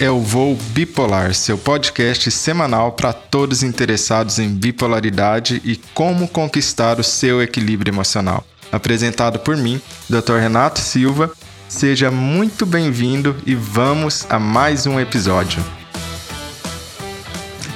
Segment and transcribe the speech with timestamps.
[0.00, 6.98] é o Voo Bipolar, seu podcast semanal para todos interessados em bipolaridade e como conquistar
[6.98, 8.44] o seu equilíbrio emocional.
[8.72, 10.38] Apresentado por mim, Dr.
[10.40, 11.32] Renato Silva.
[11.68, 15.64] Seja muito bem-vindo e vamos a mais um episódio.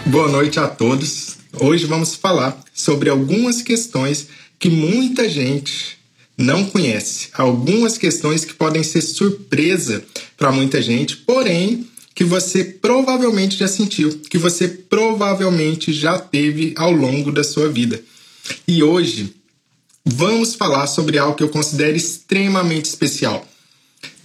[0.04, 1.36] Boa noite a todos.
[1.60, 4.28] Hoje vamos falar sobre algumas questões
[4.58, 5.96] que muita gente
[6.36, 7.28] não conhece.
[7.32, 10.04] Algumas questões que podem ser surpresa
[10.36, 11.86] para muita gente, porém
[12.18, 18.02] que você provavelmente já sentiu, que você provavelmente já teve ao longo da sua vida.
[18.66, 19.36] E hoje
[20.04, 23.46] vamos falar sobre algo que eu considero extremamente especial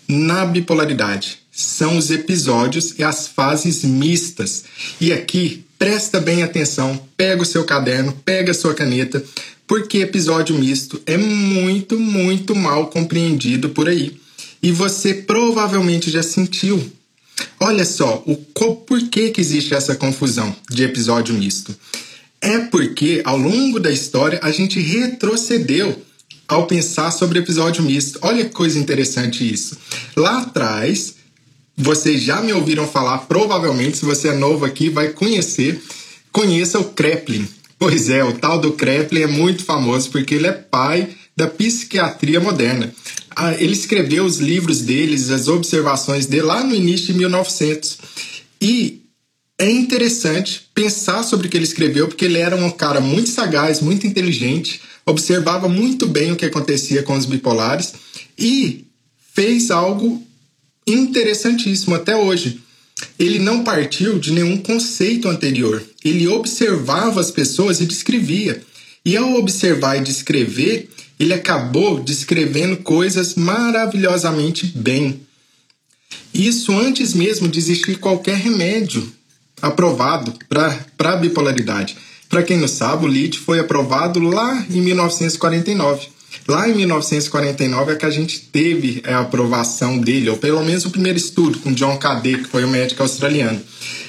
[0.07, 1.37] na bipolaridade.
[1.51, 4.63] São os episódios e as fases mistas.
[4.99, 9.23] E aqui, presta bem atenção, pega o seu caderno, pega a sua caneta,
[9.67, 14.17] porque episódio misto é muito, muito mal compreendido por aí.
[14.63, 16.91] E você provavelmente já sentiu.
[17.59, 21.75] Olha só, o por que, que existe essa confusão de episódio misto?
[22.41, 26.01] É porque ao longo da história a gente retrocedeu
[26.47, 28.19] ao pensar sobre episódio misto.
[28.21, 29.77] Olha que coisa interessante isso.
[30.15, 31.15] Lá atrás,
[31.75, 35.81] vocês já me ouviram falar, provavelmente, se você é novo aqui, vai conhecer.
[36.31, 37.47] Conheça o Kreplin.
[37.79, 42.39] Pois é, o tal do Kreplin é muito famoso porque ele é pai da psiquiatria
[42.39, 42.93] moderna.
[43.35, 47.97] Ah, ele escreveu os livros deles, as observações dele lá no início de 1900.
[48.61, 49.01] E
[49.57, 53.81] é interessante pensar sobre o que ele escreveu, porque ele era um cara muito sagaz,
[53.81, 57.93] muito inteligente, observava muito bem o que acontecia com os bipolares
[58.37, 58.85] e
[59.33, 60.21] fez algo
[60.87, 62.61] interessantíssimo até hoje.
[63.17, 65.83] Ele não partiu de nenhum conceito anterior.
[66.03, 68.61] Ele observava as pessoas e descrevia.
[69.05, 70.89] E ao observar e descrever,
[71.23, 75.21] ele acabou descrevendo coisas maravilhosamente bem.
[76.33, 79.09] Isso antes mesmo de existir qualquer remédio
[79.61, 81.95] aprovado para a bipolaridade.
[82.27, 86.07] Para quem não sabe, o LIT foi aprovado lá em 1949.
[86.47, 90.89] Lá em 1949 é que a gente teve a aprovação dele, ou pelo menos o
[90.89, 93.61] primeiro estudo com John Cadet, que foi um médico australiano.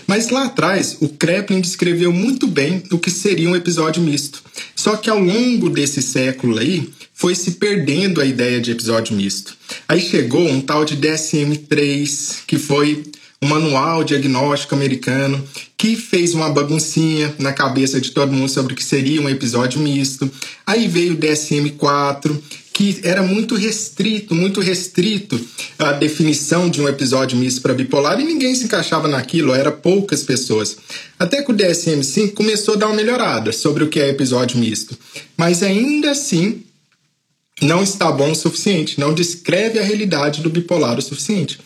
[0.07, 4.43] Mas lá atrás, o Kreplin descreveu muito bem o que seria um episódio misto.
[4.75, 9.57] Só que ao longo desse século aí, foi se perdendo a ideia de episódio misto.
[9.89, 13.05] Aí chegou um tal de DSM-3, que foi
[13.41, 15.43] um manual diagnóstico americano
[15.77, 19.79] que fez uma baguncinha na cabeça de todo mundo sobre o que seria um episódio
[19.79, 20.31] misto.
[20.67, 22.41] Aí veio o DSM-4,
[22.73, 25.39] que era muito restrito, muito restrito
[25.79, 30.23] a definição de um episódio misto para bipolar e ninguém se encaixava naquilo, era poucas
[30.23, 30.79] pessoas.
[31.19, 34.97] Até que o DSM-5 começou a dar uma melhorada sobre o que é episódio misto.
[35.37, 36.63] Mas ainda assim,
[37.63, 41.59] não está bom o suficiente, não descreve a realidade do bipolar o suficiente.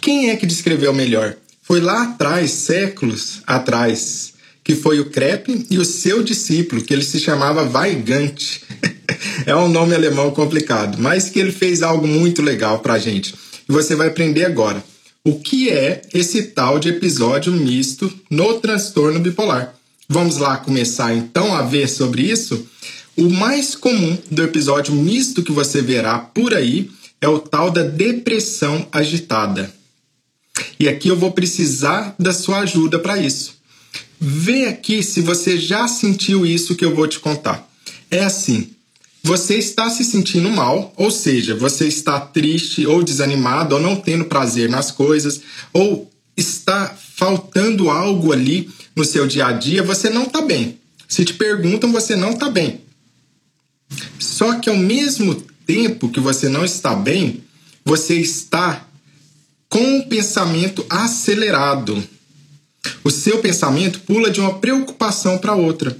[0.00, 1.36] Quem é que descreveu melhor?
[1.62, 4.32] Foi lá atrás, séculos atrás,
[4.64, 8.34] que foi o Krepp e o seu discípulo, que ele se chamava Weigand.
[9.46, 13.34] é um nome alemão complicado, mas que ele fez algo muito legal para a gente.
[13.68, 14.82] E você vai aprender agora.
[15.22, 19.74] O que é esse tal de episódio misto no transtorno bipolar?
[20.08, 22.66] Vamos lá começar então a ver sobre isso?
[23.20, 27.82] O mais comum do episódio misto que você verá por aí é o tal da
[27.82, 29.70] depressão agitada.
[30.78, 33.56] E aqui eu vou precisar da sua ajuda para isso.
[34.18, 37.70] Vê aqui se você já sentiu isso que eu vou te contar.
[38.10, 38.70] É assim:
[39.22, 44.24] você está se sentindo mal, ou seja, você está triste ou desanimado ou não tendo
[44.24, 45.42] prazer nas coisas,
[45.74, 50.78] ou está faltando algo ali no seu dia a dia, você não está bem.
[51.06, 52.88] Se te perguntam, você não está bem.
[54.18, 55.34] Só que ao mesmo
[55.66, 57.42] tempo que você não está bem,
[57.84, 58.86] você está
[59.68, 62.02] com o pensamento acelerado.
[63.04, 65.96] O seu pensamento pula de uma preocupação para outra.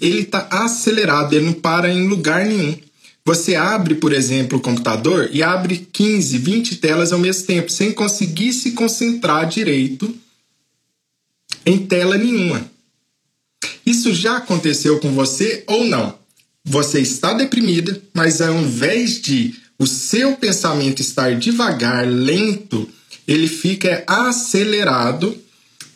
[0.00, 2.76] Ele está acelerado, ele não para em lugar nenhum.
[3.24, 7.92] Você abre, por exemplo, o computador e abre 15, 20 telas ao mesmo tempo, sem
[7.92, 10.12] conseguir se concentrar direito
[11.64, 12.68] em tela nenhuma.
[13.86, 16.18] Isso já aconteceu com você ou não?
[16.64, 22.88] Você está deprimida, mas ao invés de o seu pensamento estar devagar, lento,
[23.26, 25.36] ele fica acelerado,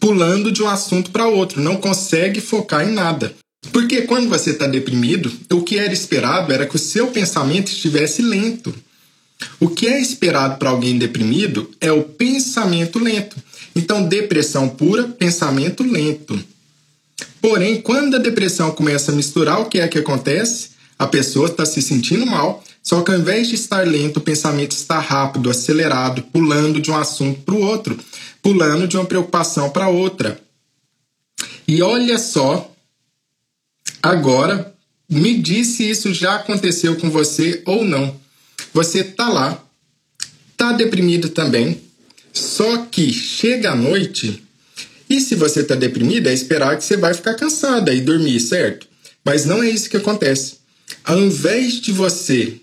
[0.01, 3.35] pulando de um assunto para outro, não consegue focar em nada.
[3.73, 8.23] Porque quando você está deprimido, o que era esperado era que o seu pensamento estivesse
[8.23, 8.75] lento.
[9.61, 13.37] O que é esperado para alguém deprimido é o pensamento lento.
[13.75, 16.43] Então, depressão pura, pensamento lento.
[17.41, 20.71] Porém, quando a depressão começa a misturar, o que é que acontece?
[20.99, 24.71] A pessoa está se sentindo mal, Só que ao invés de estar lento, o pensamento
[24.71, 27.99] está rápido, acelerado, pulando de um assunto para o outro,
[28.41, 30.41] pulando de uma preocupação para outra.
[31.67, 32.73] E olha só,
[34.01, 34.73] agora
[35.11, 38.15] me diz se isso já aconteceu com você ou não.
[38.73, 39.61] Você tá lá,
[40.57, 41.81] tá deprimido também,
[42.33, 44.46] só que chega a noite
[45.09, 48.87] e se você tá deprimido, é esperar que você vai ficar cansada e dormir, certo?
[49.25, 50.57] Mas não é isso que acontece.
[51.05, 52.61] Ao invés de você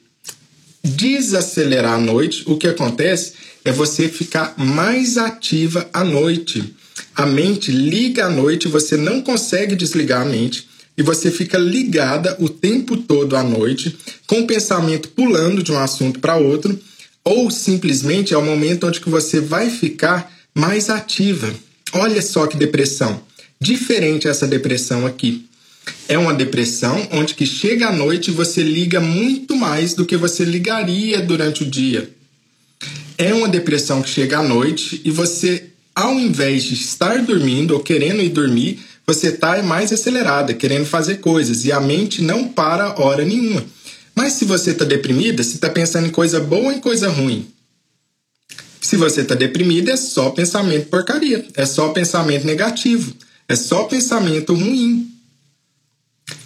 [0.84, 6.76] desacelerar à noite, o que acontece é você ficar mais ativa à noite.
[7.16, 10.68] A mente liga à noite, você não consegue desligar a mente
[10.98, 13.98] e você fica ligada o tempo todo à noite,
[14.28, 16.80] com o pensamento pulando de um assunto para outro,
[17.24, 21.54] ou simplesmente é o momento onde que você vai ficar mais ativa.
[21.94, 23.22] Olha só que depressão.
[23.60, 25.46] Diferente essa depressão aqui.
[26.08, 30.44] É uma depressão onde que chega à noite você liga muito mais do que você
[30.44, 32.10] ligaria durante o dia.
[33.18, 37.80] É uma depressão que chega à noite e você, ao invés de estar dormindo ou
[37.80, 43.00] querendo ir dormir, você está mais acelerada, querendo fazer coisas, e a mente não para
[43.00, 43.64] hora nenhuma.
[44.16, 47.48] Mas se você está deprimida, você está pensando em coisa boa em coisa ruim?
[48.84, 53.14] Se você está deprimida, é só pensamento porcaria, é só pensamento negativo,
[53.48, 55.10] é só pensamento ruim.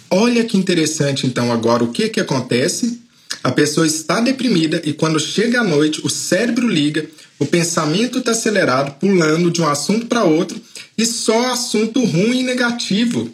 [0.08, 3.02] Olha que interessante, então, agora o que, que acontece?
[3.42, 8.30] A pessoa está deprimida e quando chega à noite, o cérebro liga, o pensamento está
[8.30, 10.60] acelerado, pulando de um assunto para outro
[10.96, 13.32] e só assunto ruim e negativo.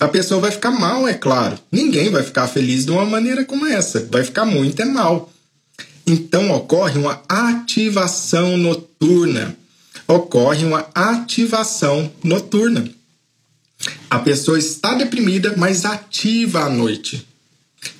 [0.00, 1.56] A pessoa vai ficar mal, é claro.
[1.70, 4.04] Ninguém vai ficar feliz de uma maneira como essa.
[4.10, 5.32] Vai ficar muito é mal.
[6.06, 9.56] Então ocorre uma ativação noturna.
[10.06, 12.88] Ocorre uma ativação noturna.
[14.08, 17.26] A pessoa está deprimida, mas ativa à noite.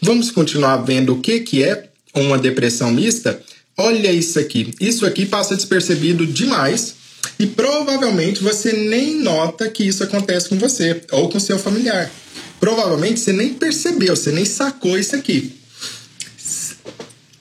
[0.01, 3.43] Vamos continuar vendo o que, que é uma depressão mista?
[3.77, 4.73] Olha isso aqui.
[4.81, 6.95] Isso aqui passa despercebido demais
[7.39, 12.11] e provavelmente você nem nota que isso acontece com você ou com seu familiar.
[12.59, 15.53] Provavelmente você nem percebeu, você nem sacou isso aqui.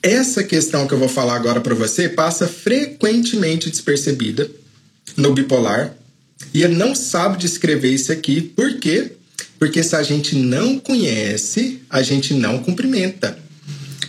[0.06, 4.48] Essa questão que eu vou falar agora para você passa frequentemente despercebida
[5.18, 5.98] no bipolar
[6.54, 8.40] e não sabe descrever isso aqui.
[8.40, 9.14] Por quê?
[9.58, 13.36] Porque se a gente não conhece, a gente não cumprimenta.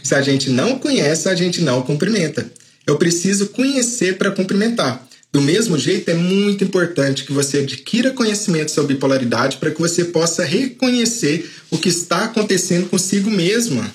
[0.03, 2.47] Se a gente não conhece, a gente não cumprimenta.
[2.87, 5.03] Eu preciso conhecer para cumprimentar.
[5.33, 10.05] Do mesmo jeito, é muito importante que você adquira conhecimento sobre bipolaridade para que você
[10.05, 13.91] possa reconhecer o que está acontecendo consigo mesma.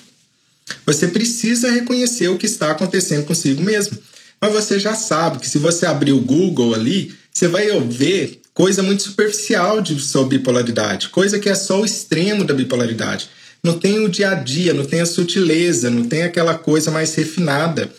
[0.86, 3.98] Você precisa reconhecer o que está acontecendo consigo mesmo.
[4.40, 8.82] Mas você já sabe que se você abrir o Google ali, você vai ver coisa
[8.82, 13.28] muito superficial de, sobre bipolaridade, coisa que é só o extremo da bipolaridade.
[13.62, 17.14] Não tem o dia a dia, não tem a sutileza, não tem aquela coisa mais
[17.14, 17.90] refinada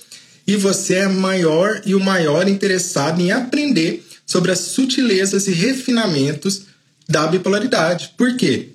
[0.46, 6.64] e você é maior e o maior interessado em aprender sobre as sutilezas e refinamentos
[7.08, 8.12] da bipolaridade.
[8.18, 8.70] Por quê?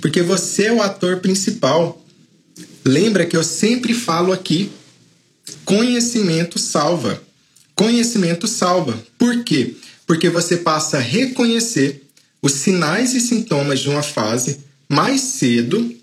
[0.00, 1.99] Porque você é o ator principal.
[2.84, 4.70] Lembra que eu sempre falo aqui:
[5.64, 7.22] conhecimento salva.
[7.74, 8.98] Conhecimento salva.
[9.18, 9.74] Por quê?
[10.06, 12.02] Porque você passa a reconhecer
[12.42, 15.94] os sinais e sintomas de uma fase mais cedo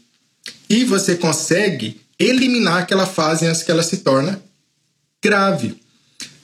[0.70, 4.38] e você consegue eliminar aquela fase antes que ela se torne
[5.24, 5.76] grave.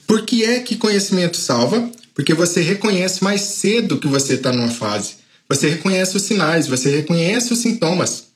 [0.06, 1.90] Por que é que conhecimento salva?
[2.14, 5.14] Porque você reconhece mais cedo que você está numa fase.
[5.48, 8.28] Você reconhece os sinais, você reconhece os sintomas.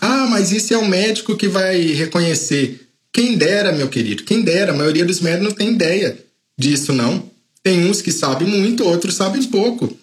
[0.00, 2.88] Ah, mas isso é o médico que vai reconhecer.
[3.12, 4.72] Quem dera, meu querido, quem dera.
[4.72, 6.18] A maioria dos médicos não tem ideia
[6.58, 7.30] disso, não.
[7.62, 9.96] Tem uns que sabem muito, outros sabem pouco.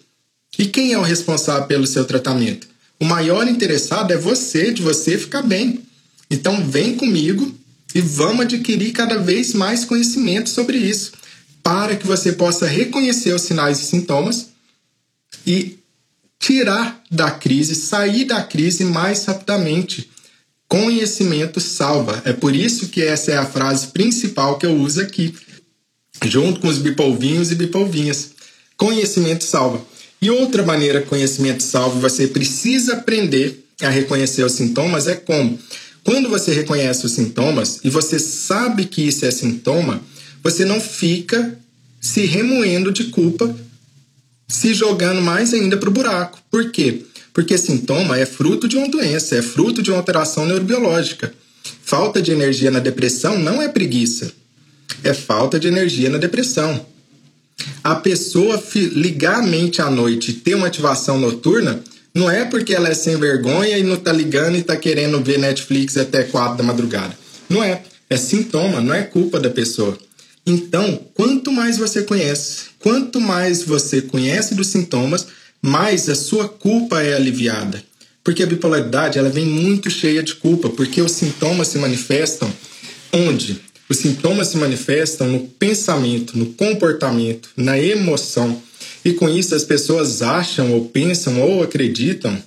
[0.58, 2.66] E quem é o responsável pelo seu tratamento?
[2.98, 5.82] O maior interessado é você, de você ficar bem.
[6.30, 7.54] Então vem comigo
[7.94, 11.12] e vamos adquirir cada vez mais conhecimento sobre isso,
[11.62, 14.48] para que você possa reconhecer os sinais e sintomas
[15.46, 15.78] e
[16.42, 20.10] tirar da crise, sair da crise mais rapidamente.
[20.68, 22.20] Conhecimento salva.
[22.24, 25.34] É por isso que essa é a frase principal que eu uso aqui,
[26.24, 28.32] junto com os bipolvinhos e bipolvinhas.
[28.76, 29.80] Conhecimento salva.
[30.20, 35.58] E outra maneira que conhecimento salva, você precisa aprender a reconhecer os sintomas é como
[36.04, 40.02] quando você reconhece os sintomas e você sabe que isso é sintoma,
[40.42, 41.56] você não fica
[42.00, 43.54] se remoendo de culpa,
[44.52, 46.38] se jogando mais ainda para o buraco.
[46.50, 47.06] Por quê?
[47.32, 51.32] Porque sintoma é fruto de uma doença, é fruto de uma alteração neurobiológica.
[51.82, 54.30] Falta de energia na depressão não é preguiça,
[55.02, 56.84] é falta de energia na depressão.
[57.82, 61.82] A pessoa ligar a mente à noite e ter uma ativação noturna
[62.14, 65.38] não é porque ela é sem vergonha e não tá ligando e tá querendo ver
[65.38, 67.16] Netflix até quatro da madrugada.
[67.48, 67.82] Não é.
[68.10, 69.96] É sintoma, não é culpa da pessoa.
[70.46, 75.26] Então, quanto mais você conhece, quanto mais você conhece dos sintomas,
[75.60, 77.82] mais a sua culpa é aliviada.
[78.24, 82.52] Porque a bipolaridade ela vem muito cheia de culpa, porque os sintomas se manifestam
[83.12, 83.60] onde?
[83.88, 88.60] Os sintomas se manifestam no pensamento, no comportamento, na emoção.
[89.04, 92.42] E com isso as pessoas acham ou pensam ou acreditam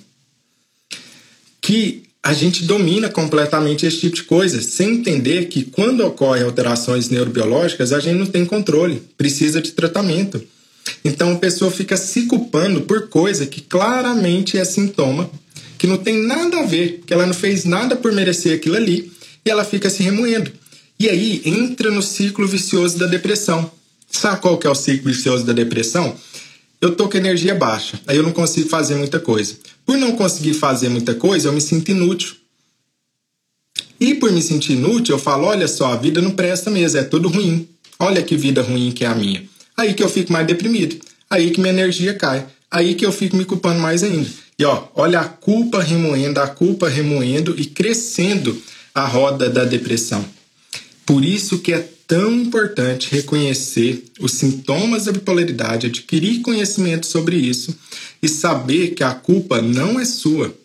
[1.62, 7.08] que a gente domina completamente esse tipo de coisa, sem entender que quando ocorrem alterações
[7.08, 10.44] neurobiológicas, a gente não tem controle, precisa de tratamento.
[11.04, 15.30] Então a pessoa fica se culpando por coisa que claramente é sintoma,
[15.78, 19.12] que não tem nada a ver, que ela não fez nada por merecer aquilo ali,
[19.46, 20.52] e ela fica se remoendo.
[21.00, 23.70] E aí entra no ciclo vicioso da depressão.
[24.10, 26.16] Sabe qual que é o ciclo vicioso da depressão?
[26.82, 29.56] Eu tô com energia baixa, aí eu não consigo fazer muita coisa.
[29.86, 32.36] Por não conseguir fazer muita coisa, eu me sinto inútil.
[34.00, 37.04] E por me sentir inútil, eu falo: olha só, a vida não presta mesmo, é
[37.04, 37.68] tudo ruim.
[37.98, 39.44] Olha que vida ruim que é a minha.
[39.78, 40.98] Aí que eu fico mais deprimido.
[41.30, 42.46] Aí que minha energia cai.
[42.70, 44.30] Aí que eu fico me culpando mais ainda.
[44.58, 48.62] E ó, olha a culpa remoendo, a culpa remoendo e crescendo
[48.94, 50.26] a roda da depressão.
[51.06, 57.76] Por isso que é tão importante reconhecer os sintomas da bipolaridade, adquirir conhecimento sobre isso
[58.22, 60.56] e saber que a culpa não é sua.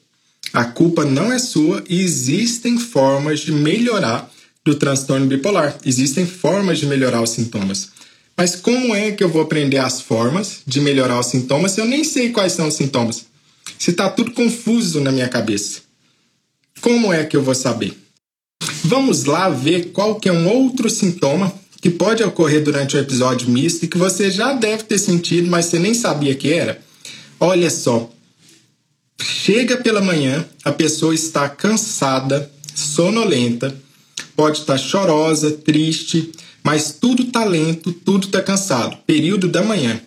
[0.53, 4.31] A culpa não é sua e existem formas de melhorar
[4.65, 5.79] do transtorno bipolar.
[5.85, 7.91] Existem formas de melhorar os sintomas.
[8.37, 11.85] Mas como é que eu vou aprender as formas de melhorar os sintomas se eu
[11.85, 13.27] nem sei quais são os sintomas?
[13.79, 15.81] Se está tudo confuso na minha cabeça.
[16.81, 18.00] Como é que eu vou saber?
[18.85, 23.49] Vamos lá ver qual que é um outro sintoma que pode ocorrer durante o episódio
[23.49, 26.81] misto e que você já deve ter sentido, mas você nem sabia que era.
[27.39, 28.11] Olha só,
[29.21, 33.75] chega pela manhã, a pessoa está cansada, sonolenta,
[34.37, 36.31] pode estar chorosa, triste,
[36.63, 38.99] mas tudo está lento, tudo está cansado.
[39.07, 40.01] Período da manhã.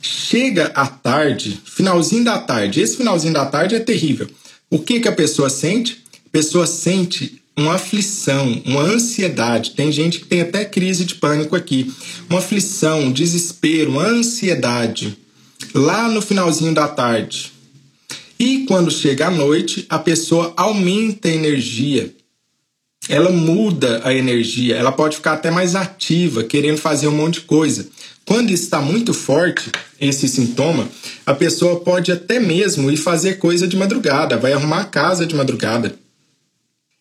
[0.00, 2.80] Chega à tarde, finalzinho da tarde.
[2.80, 4.28] Esse finalzinho da tarde é terrível.
[4.70, 6.04] O que que a pessoa sente?
[6.26, 9.70] A pessoa sente uma aflição, uma ansiedade.
[9.70, 11.92] Tem gente que tem até crise de pânico aqui.
[12.28, 15.16] Uma aflição, um desespero, uma ansiedade.
[15.74, 17.52] Lá no finalzinho da tarde.
[18.38, 22.14] E quando chega a noite, a pessoa aumenta a energia.
[23.08, 27.42] Ela muda a energia, ela pode ficar até mais ativa, querendo fazer um monte de
[27.42, 27.88] coisa.
[28.26, 29.70] Quando está muito forte,
[30.00, 30.88] esse sintoma,
[31.24, 35.36] a pessoa pode até mesmo ir fazer coisa de madrugada, vai arrumar a casa de
[35.36, 35.96] madrugada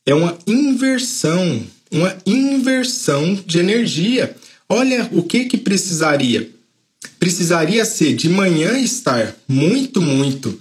[0.06, 4.36] é uma inversão, uma inversão de energia.
[4.70, 6.50] Olha o que que precisaria.
[7.20, 10.60] Precisaria ser de manhã estar muito, muito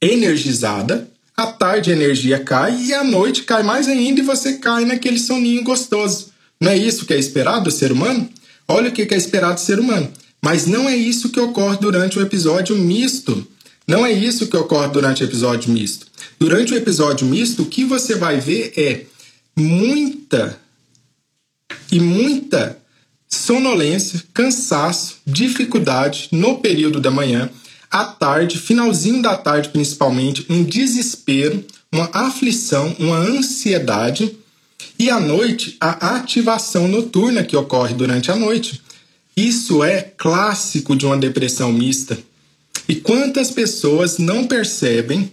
[0.00, 4.84] energizada, à tarde a energia cai e à noite cai mais ainda e você cai
[4.84, 6.32] naquele soninho gostoso.
[6.60, 8.28] Não é isso que é esperado do ser humano?
[8.68, 10.10] Olha o que é esperado do ser humano.
[10.40, 13.46] Mas não é isso que ocorre durante o episódio misto.
[13.86, 16.06] Não é isso que ocorre durante o episódio misto.
[16.38, 19.04] Durante o episódio misto, o que você vai ver é
[19.56, 20.58] muita
[21.90, 22.78] e muita
[23.28, 27.50] sonolência, cansaço, dificuldade no período da manhã,
[27.90, 34.36] à tarde, finalzinho da tarde principalmente, um desespero, uma aflição, uma ansiedade
[34.98, 38.82] e à noite a ativação noturna que ocorre durante a noite.
[39.36, 42.18] Isso é clássico de uma depressão mista.
[42.88, 45.30] E quantas pessoas não percebem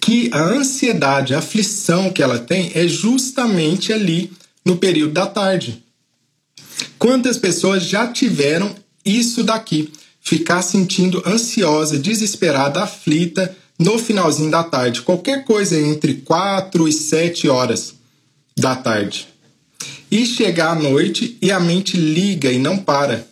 [0.00, 4.32] que a ansiedade, a aflição que ela tem é justamente ali
[4.64, 5.82] no período da tarde.
[6.98, 8.74] Quantas pessoas já tiveram
[9.04, 9.92] isso daqui?
[10.20, 17.48] Ficar sentindo ansiosa, desesperada, aflita no finalzinho da tarde, qualquer coisa entre 4 e 7
[17.48, 17.94] horas
[18.56, 19.28] da tarde.
[20.10, 23.26] E chegar à noite e a mente liga e não para.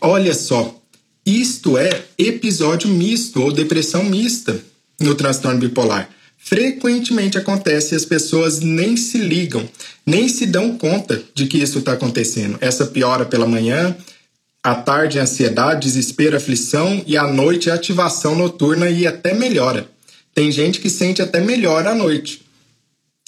[0.00, 0.80] Olha só,
[1.26, 4.60] isto é episódio misto ou depressão mista
[5.00, 6.08] no transtorno bipolar.
[6.36, 9.66] Frequentemente acontece e as pessoas nem se ligam,
[10.04, 12.58] nem se dão conta de que isso está acontecendo.
[12.60, 13.96] Essa piora pela manhã,
[14.62, 19.88] à tarde ansiedade, desespero, aflição e à noite ativação noturna e até melhora.
[20.34, 22.42] Tem gente que sente até melhor à noite.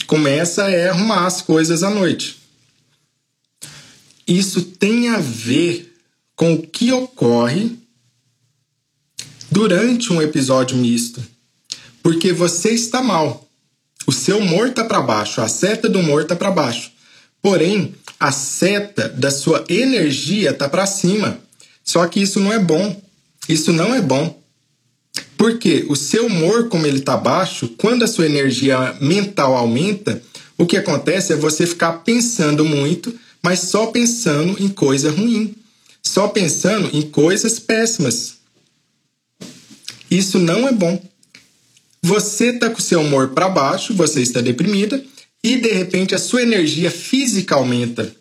[0.06, 2.36] Começa a arrumar as coisas à noite.
[4.28, 5.94] Isso tem a ver
[6.34, 7.78] com o que ocorre
[9.56, 11.18] durante um episódio misto.
[12.02, 13.48] Porque você está mal.
[14.06, 16.92] O seu humor está para baixo, a seta do humor está para baixo.
[17.40, 21.38] Porém, a seta da sua energia está para cima.
[21.82, 23.00] Só que isso não é bom.
[23.48, 24.38] Isso não é bom.
[25.38, 30.22] Porque o seu humor, como ele está baixo, quando a sua energia mental aumenta,
[30.58, 35.54] O que acontece é você ficar pensando muito, mas só pensando em coisa ruim,
[36.02, 38.35] só pensando em coisas péssimas.
[40.10, 41.02] Isso não é bom.
[42.02, 45.02] Você está com seu humor para baixo, você está deprimida
[45.42, 48.14] e de repente a sua energia física aumenta.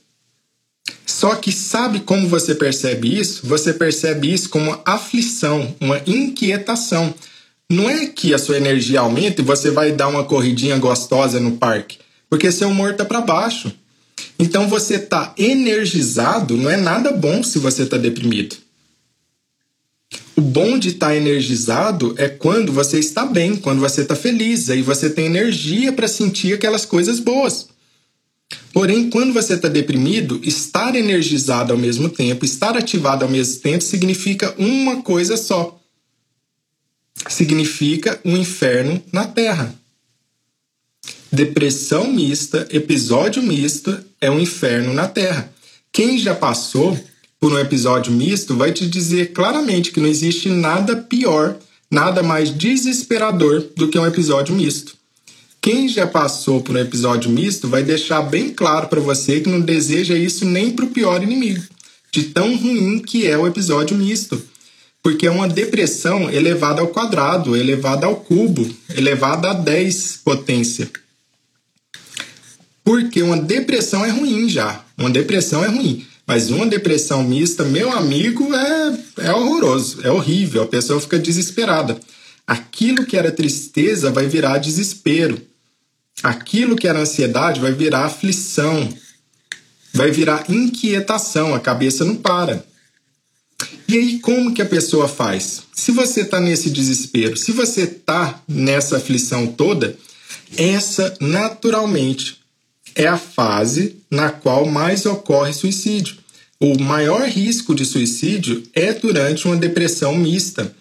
[1.06, 3.46] Só que sabe como você percebe isso?
[3.48, 7.14] Você percebe isso como uma aflição, uma inquietação.
[7.70, 11.58] Não é que a sua energia aumenta e você vai dar uma corridinha gostosa no
[11.58, 12.00] parque,
[12.30, 13.72] porque seu humor está para baixo.
[14.38, 18.56] Então você está energizado, não é nada bom se você está deprimido.
[20.36, 24.70] O bom de estar tá energizado é quando você está bem, quando você está feliz,
[24.70, 27.70] aí você tem energia para sentir aquelas coisas boas.
[28.74, 33.84] Porém, quando você está deprimido, estar energizado ao mesmo tempo, estar ativado ao mesmo tempo,
[33.84, 35.80] significa uma coisa só.
[37.30, 39.74] Significa um inferno na Terra.
[41.32, 45.50] Depressão mista, episódio misto é um inferno na Terra.
[45.92, 47.00] Quem já passou
[47.46, 51.56] por um episódio misto vai te dizer claramente que não existe nada pior,
[51.92, 54.98] nada mais desesperador do que um episódio misto.
[55.62, 59.62] Quem já passou por um episódio misto vai deixar bem claro para você que não
[59.62, 61.62] deseja isso nem para o pior inimigo,
[62.12, 64.42] de tão ruim que é o episódio misto.
[65.04, 70.90] Porque é uma depressão elevada ao quadrado, elevada ao cubo, elevada a 10 potência.
[72.84, 74.84] Porque uma depressão é ruim já.
[74.98, 76.08] Uma depressão é ruim.
[76.28, 82.00] Mas uma depressão mista, meu amigo, é, é horroroso, é horrível, a pessoa fica desesperada.
[82.48, 85.40] Aquilo que era tristeza vai virar desespero.
[86.24, 88.90] Aquilo que era ansiedade vai virar aflição.
[89.94, 92.66] Vai virar inquietação, a cabeça não para.
[93.88, 95.64] E aí, como que a pessoa faz?
[95.74, 99.96] Se você está nesse desespero, se você está nessa aflição toda,
[100.58, 102.45] essa naturalmente
[102.96, 106.18] é a fase na qual mais ocorre suicídio.
[106.60, 110.74] O maior risco de suicídio é durante uma depressão mista.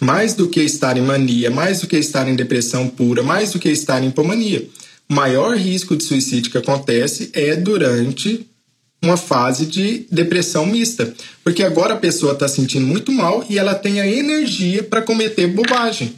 [0.00, 3.58] Mais do que estar em mania, mais do que estar em depressão pura, mais do
[3.58, 4.68] que estar em hipomania.
[5.10, 8.46] O maior risco de suicídio que acontece é durante
[9.02, 11.12] uma fase de depressão mista.
[11.42, 15.48] Porque agora a pessoa está sentindo muito mal e ela tem a energia para cometer
[15.48, 16.14] bobagem,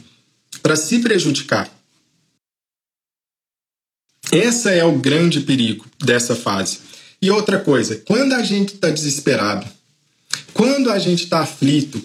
[0.61, 1.69] para se prejudicar.
[4.31, 6.79] Essa é o grande perigo dessa fase.
[7.21, 9.65] E outra coisa, quando a gente está desesperado,
[10.53, 12.01] quando a gente está aflito,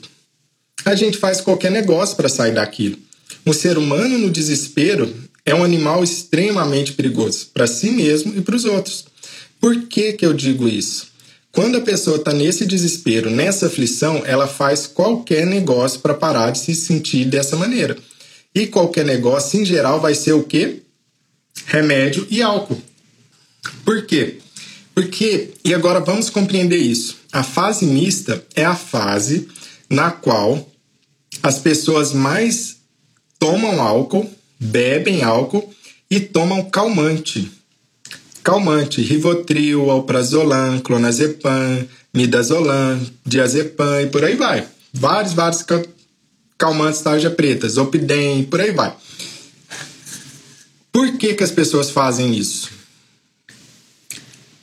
[0.85, 2.97] a gente faz qualquer negócio para sair daquilo.
[3.45, 5.13] Um ser humano no desespero
[5.45, 9.05] é um animal extremamente perigoso para si mesmo e para os outros.
[9.61, 11.09] Por que, que eu digo isso?
[11.53, 16.59] Quando a pessoa está nesse desespero, nessa aflição, ela faz qualquer negócio para parar de
[16.59, 17.97] se sentir dessa maneira.
[18.55, 20.83] E qualquer negócio, em geral, vai ser o quê?
[21.65, 22.81] Remédio e álcool.
[23.85, 24.39] Por quê?
[24.95, 27.17] Porque, e agora vamos compreender isso.
[27.33, 29.49] A fase mista é a fase
[29.89, 30.69] na qual
[31.43, 32.77] as pessoas mais
[33.39, 35.73] tomam álcool, bebem álcool
[36.11, 37.51] e tomam calmante.
[38.43, 44.67] Calmante, Rivotril, Alprazolam, Clonazepam, Midazolam, Diazepam e por aí vai.
[44.93, 45.65] Vários, vários
[46.57, 48.95] calmantes tarja preta, Zopidem, por aí vai.
[50.97, 52.71] Por que, que as pessoas fazem isso?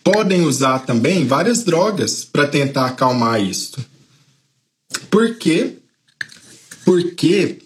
[0.03, 3.85] Podem usar também várias drogas para tentar acalmar isto.
[5.11, 5.75] Por quê?
[6.83, 7.59] Porque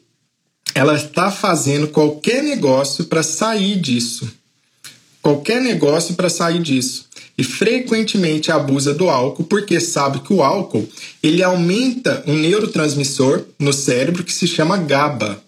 [0.76, 4.30] ela está fazendo qualquer negócio para sair disso.
[5.22, 7.06] Qualquer negócio para sair disso.
[7.38, 10.86] E frequentemente abusa do álcool porque sabe que o álcool
[11.24, 15.47] ele aumenta um neurotransmissor no cérebro que se chama GABA.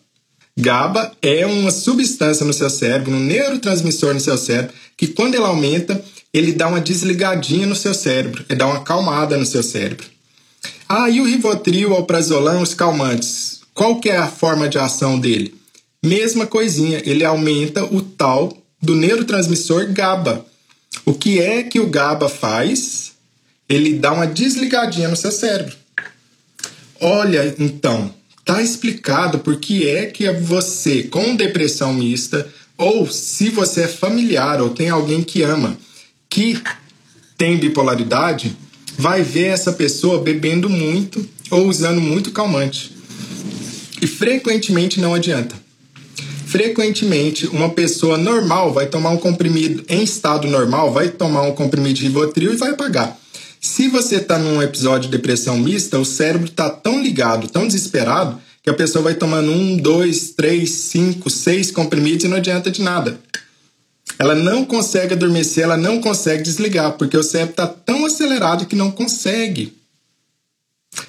[0.60, 5.46] GABA é uma substância no seu cérebro, um neurotransmissor no seu cérebro, que quando ele
[5.46, 10.06] aumenta, ele dá uma desligadinha no seu cérebro, ele dá uma acalmada no seu cérebro.
[10.88, 15.18] Ah, e o Rivotril, o Alprazolam, os calmantes, qual que é a forma de ação
[15.18, 15.56] dele?
[16.04, 20.46] Mesma coisinha, ele aumenta o tal do neurotransmissor GABA.
[21.06, 23.14] O que é que o GABA faz?
[23.70, 25.76] Ele dá uma desligadinha no seu cérebro.
[27.00, 28.14] Olha, então,
[28.50, 34.60] Tá explicado por que é que você com depressão mista ou se você é familiar
[34.60, 35.78] ou tem alguém que ama
[36.28, 36.60] que
[37.38, 38.58] tem bipolaridade,
[38.98, 42.92] vai ver essa pessoa bebendo muito ou usando muito calmante.
[44.02, 45.56] E frequentemente não adianta.
[46.48, 52.00] Frequentemente, uma pessoa normal vai tomar um comprimido em estado normal, vai tomar um comprimido
[52.00, 53.16] de Rivotril e vai apagar.
[53.60, 58.40] Se você está num episódio de depressão mista, o cérebro está tão ligado, tão desesperado,
[58.64, 62.82] que a pessoa vai tomando um, dois, três, cinco, seis comprimidos e não adianta de
[62.82, 63.20] nada.
[64.18, 68.76] Ela não consegue adormecer, ela não consegue desligar, porque o cérebro está tão acelerado que
[68.76, 69.78] não consegue.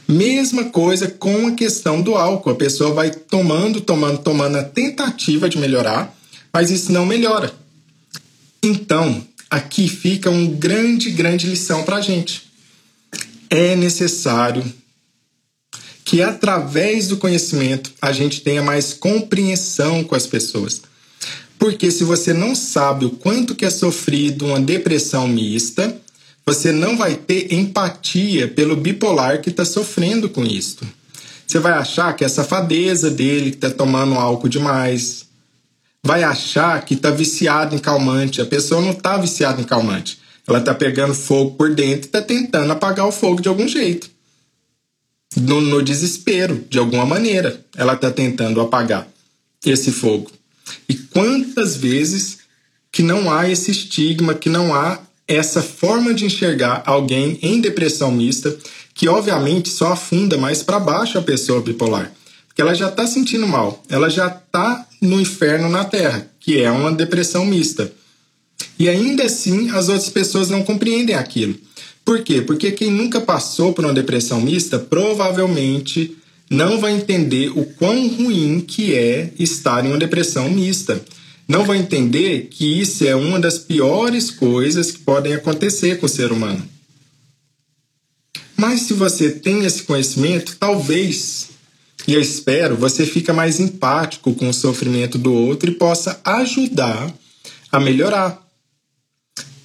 [0.07, 2.51] Mesma coisa com a questão do álcool.
[2.51, 6.15] A pessoa vai tomando, tomando, tomando a tentativa de melhorar,
[6.53, 7.53] mas isso não melhora.
[8.63, 12.51] Então, aqui fica uma grande, grande lição para a gente.
[13.51, 14.65] É necessário
[16.05, 20.83] que através do conhecimento a gente tenha mais compreensão com as pessoas.
[21.59, 25.95] Porque se você não sabe o quanto que é sofrido uma depressão mista,
[26.47, 30.87] você não vai ter empatia pelo bipolar que está sofrendo com isto.
[31.47, 35.27] Você vai achar que é safadeza dele, que está tomando álcool demais.
[36.03, 38.41] Vai achar que está viciado em calmante.
[38.41, 40.19] A pessoa não está viciada em calmante.
[40.47, 44.11] Ela está pegando fogo por dentro e está tentando apagar o fogo de algum jeito.
[45.37, 49.07] No, no desespero, de alguma maneira, ela está tentando apagar
[49.65, 50.31] esse fogo.
[50.89, 52.39] E quantas vezes
[52.91, 58.11] que não há esse estigma, que não há essa forma de enxergar alguém em depressão
[58.11, 58.57] mista,
[58.93, 62.13] que obviamente só afunda mais para baixo a pessoa bipolar.
[62.61, 66.93] Ela já está sentindo mal, ela já está no inferno na Terra, que é uma
[66.93, 67.91] depressão mista.
[68.79, 71.55] E ainda assim as outras pessoas não compreendem aquilo.
[72.05, 72.43] Por quê?
[72.43, 76.15] Porque quem nunca passou por uma depressão mista provavelmente
[76.51, 81.03] não vai entender o quão ruim que é estar em uma depressão mista.
[81.49, 86.11] Não vai entender que isso é uma das piores coisas que podem acontecer com o
[86.11, 86.63] ser humano.
[88.55, 91.50] Mas se você tem esse conhecimento, talvez,
[92.07, 97.13] e eu espero, você fica mais empático com o sofrimento do outro e possa ajudar
[97.71, 98.51] a melhorar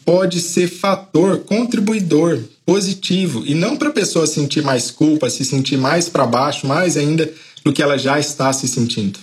[0.06, 5.78] pode ser fator contribuidor positivo e não para a pessoa sentir mais culpa, se sentir
[5.78, 7.32] mais para baixo, mais ainda
[7.64, 9.20] do que ela já está se sentindo.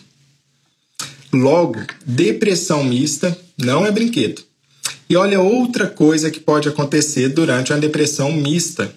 [1.33, 4.43] Logo, depressão mista não é brinquedo.
[5.09, 8.93] E olha outra coisa que pode acontecer durante uma depressão mista.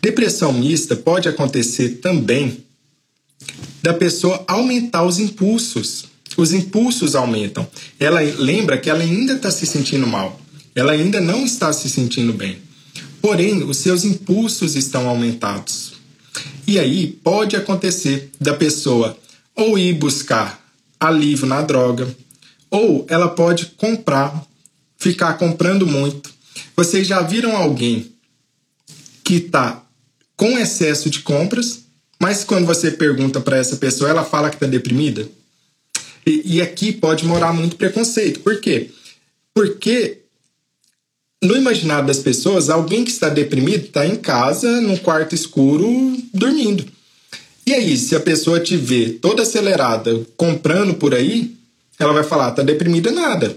[0.00, 2.64] Depressão mista pode acontecer também
[3.82, 6.06] da pessoa aumentar os impulsos.
[6.36, 7.66] Os impulsos aumentam.
[7.98, 10.40] Ela lembra que ela ainda está se sentindo mal
[10.78, 12.56] ela ainda não está se sentindo bem.
[13.20, 15.94] Porém, os seus impulsos estão aumentados.
[16.68, 19.18] E aí pode acontecer da pessoa
[19.56, 20.64] ou ir buscar
[21.00, 22.08] alívio na droga,
[22.70, 24.46] ou ela pode comprar,
[24.96, 26.30] ficar comprando muito.
[26.76, 28.12] Vocês já viram alguém
[29.24, 29.82] que está
[30.36, 31.86] com excesso de compras,
[32.20, 35.28] mas quando você pergunta para essa pessoa, ela fala que está deprimida?
[36.26, 38.40] E, e aqui pode morar muito preconceito.
[38.40, 38.90] Por quê?
[39.54, 40.18] Porque
[41.42, 45.88] no imaginário das pessoas, alguém que está deprimido está em casa, num quarto escuro,
[46.34, 46.84] dormindo.
[47.64, 51.54] E aí, se a pessoa te vê toda acelerada, comprando por aí,
[51.98, 53.56] ela vai falar: tá deprimida nada.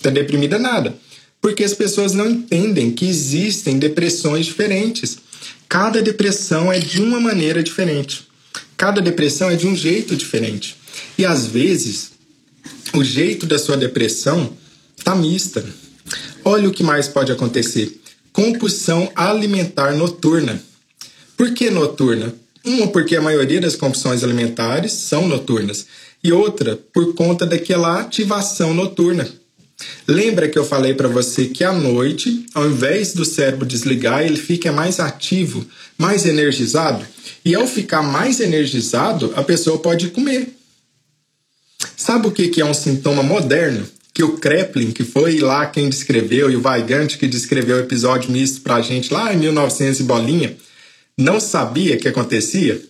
[0.00, 0.94] Tá deprimida nada.
[1.40, 5.18] Porque as pessoas não entendem que existem depressões diferentes.
[5.68, 8.26] Cada depressão é de uma maneira diferente.
[8.76, 10.76] Cada depressão é de um jeito diferente.
[11.16, 12.12] E às vezes,
[12.94, 14.52] o jeito da sua depressão
[15.04, 15.64] tá mista
[16.44, 18.00] Olha o que mais pode acontecer:
[18.32, 20.62] compulsão alimentar noturna.
[21.36, 22.34] Por que noturna?
[22.64, 25.86] Uma, porque a maioria das compulsões alimentares são noturnas,
[26.24, 29.28] e outra, por conta daquela ativação noturna.
[30.06, 34.36] Lembra que eu falei para você que à noite, ao invés do cérebro desligar, ele
[34.36, 35.64] fica mais ativo,
[35.96, 37.06] mais energizado?
[37.44, 40.48] E ao ficar mais energizado, a pessoa pode comer.
[41.96, 43.86] Sabe o que é um sintoma moderno?
[44.18, 48.32] que o Kreplin, que foi lá quem descreveu, e o Weigand, que descreveu o episódio
[48.32, 50.56] misto pra gente lá em 1900 e bolinha,
[51.16, 52.82] não sabia que acontecia?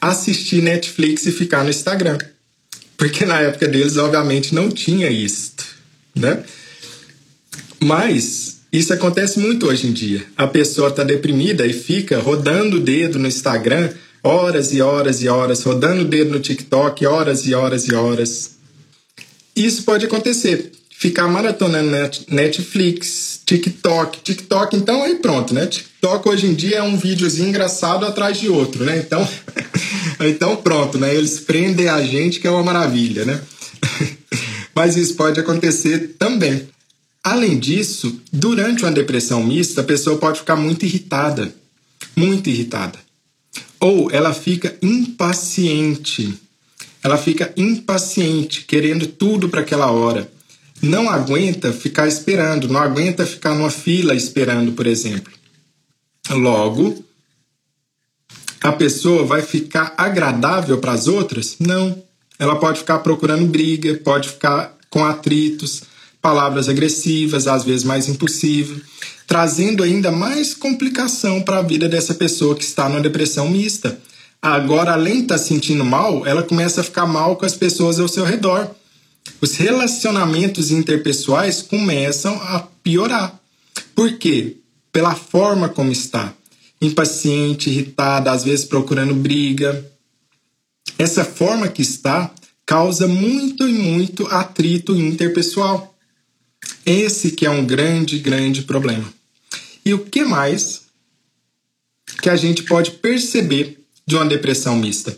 [0.00, 2.16] Assistir Netflix e ficar no Instagram.
[2.96, 5.50] Porque na época deles, obviamente, não tinha isso,
[6.14, 6.42] né?
[7.80, 10.24] Mas isso acontece muito hoje em dia.
[10.36, 13.90] A pessoa está deprimida e fica rodando o dedo no Instagram
[14.22, 18.52] horas e horas e horas, rodando o dedo no TikTok horas e horas e horas.
[19.54, 20.72] Isso pode acontecer.
[20.90, 21.90] Ficar maratonando
[22.28, 24.20] Netflix, TikTok.
[24.22, 25.66] TikTok, então, aí pronto, né?
[25.66, 28.98] TikTok hoje em dia é um videozinho engraçado atrás de outro, né?
[29.04, 29.28] Então,
[30.24, 31.12] então pronto, né?
[31.12, 33.40] Eles prendem a gente, que é uma maravilha, né?
[34.74, 36.68] Mas isso pode acontecer também.
[37.22, 41.54] Além disso, durante uma depressão mista, a pessoa pode ficar muito irritada.
[42.16, 42.98] Muito irritada.
[43.78, 46.38] Ou ela fica impaciente
[47.02, 50.30] ela fica impaciente, querendo tudo para aquela hora.
[50.80, 55.32] Não aguenta ficar esperando, não aguenta ficar numa fila esperando, por exemplo.
[56.30, 57.04] Logo,
[58.60, 61.56] a pessoa vai ficar agradável para as outras?
[61.58, 62.02] Não.
[62.42, 65.84] Ela pode ficar procurando briga, pode ficar com atritos,
[66.20, 68.80] palavras agressivas, às vezes mais impulsivo,
[69.28, 73.96] trazendo ainda mais complicação para a vida dessa pessoa que está numa depressão mista.
[74.42, 78.00] Agora, além de estar tá sentindo mal, ela começa a ficar mal com as pessoas
[78.00, 78.68] ao seu redor.
[79.40, 83.38] Os relacionamentos interpessoais começam a piorar.
[83.94, 84.56] Por quê?
[84.92, 86.34] Pela forma como está.
[86.80, 89.91] Impaciente, irritada, às vezes procurando briga.
[90.98, 92.32] Essa forma que está
[92.64, 95.94] causa muito e muito atrito interpessoal.
[96.86, 99.12] Esse que é um grande, grande problema.
[99.84, 100.82] E o que mais
[102.20, 105.16] que a gente pode perceber de uma depressão mista?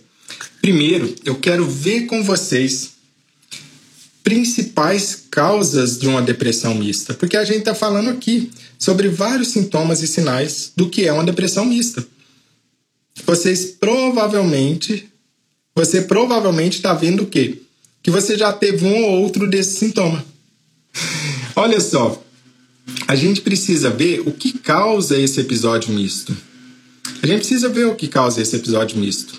[0.60, 2.94] Primeiro, eu quero ver com vocês
[4.22, 10.00] principais causas de uma depressão mista, porque a gente está falando aqui sobre vários sintomas
[10.00, 12.04] e sinais do que é uma depressão mista.
[13.26, 15.12] Vocês provavelmente,
[15.74, 17.62] você provavelmente está vendo o quê?
[18.02, 20.22] Que você já teve um ou outro desses sintomas.
[21.56, 22.22] Olha só,
[23.08, 26.36] a gente precisa ver o que causa esse episódio misto.
[27.22, 29.34] A gente precisa ver o que causa esse episódio misto.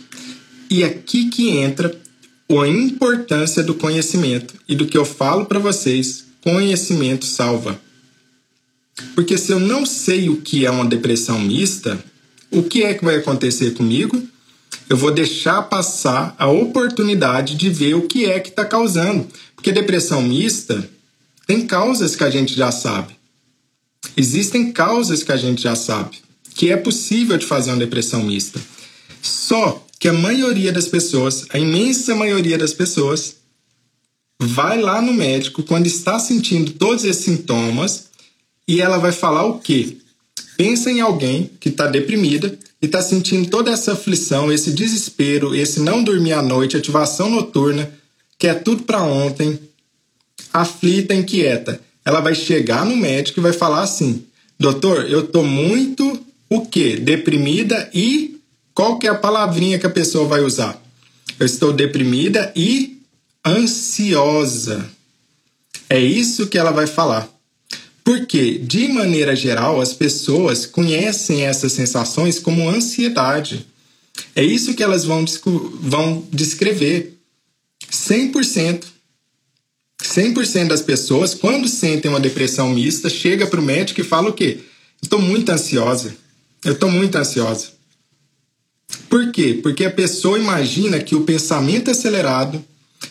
[0.69, 1.95] E aqui que entra
[2.49, 7.79] a importância do conhecimento e do que eu falo para vocês, conhecimento salva.
[9.13, 12.03] Porque se eu não sei o que é uma depressão mista,
[12.51, 14.21] o que é que vai acontecer comigo?
[14.89, 19.27] Eu vou deixar passar a oportunidade de ver o que é que está causando.
[19.55, 20.87] Porque depressão mista
[21.47, 23.15] tem causas que a gente já sabe.
[24.15, 28.59] Existem causas que a gente já sabe que é possível de fazer uma depressão mista.
[29.21, 33.35] Só que a maioria das pessoas, a imensa maioria das pessoas,
[34.39, 38.05] vai lá no médico quando está sentindo todos esses sintomas
[38.67, 39.97] e ela vai falar o quê?
[40.55, 45.79] Pensa em alguém que está deprimida e está sentindo toda essa aflição, esse desespero, esse
[45.79, 47.91] não dormir à noite, ativação noturna,
[48.37, 49.59] que é tudo para ontem,
[50.53, 51.81] aflita, inquieta.
[52.05, 54.23] Ela vai chegar no médico e vai falar assim:
[54.59, 56.95] Doutor, eu tô muito o quê?
[56.95, 58.39] Deprimida e
[58.71, 60.79] qual que é a palavrinha que a pessoa vai usar?
[61.39, 63.01] Eu estou deprimida e
[63.43, 64.87] ansiosa.
[65.89, 67.27] É isso que ela vai falar.
[68.05, 73.65] Porque, de maneira geral, as pessoas conhecem essas sensações como ansiedade.
[74.35, 75.25] É isso que elas vão,
[75.81, 77.17] vão descrever.
[77.91, 78.83] 100%.
[80.03, 84.33] 100% das pessoas, quando sentem uma depressão mista, chega para o médico e fala o
[84.33, 84.59] quê?
[85.01, 86.15] Estou muito ansiosa.
[86.63, 87.69] Eu estou muito ansiosa.
[89.09, 89.59] Por quê?
[89.63, 92.63] Porque a pessoa imagina que o pensamento acelerado,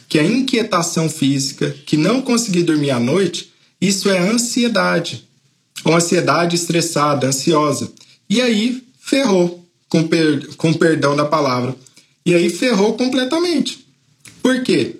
[0.09, 5.29] que a inquietação física, que não conseguir dormir à noite, isso é ansiedade.
[5.85, 7.93] Ou ansiedade estressada, ansiosa.
[8.29, 11.77] E aí ferrou, com, per, com perdão da palavra.
[12.25, 13.87] E aí ferrou completamente.
[14.43, 14.97] Por quê?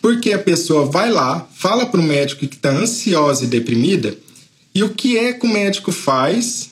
[0.00, 4.16] Porque a pessoa vai lá, fala para o médico que está ansiosa e deprimida,
[4.74, 6.70] e o que é que o médico faz?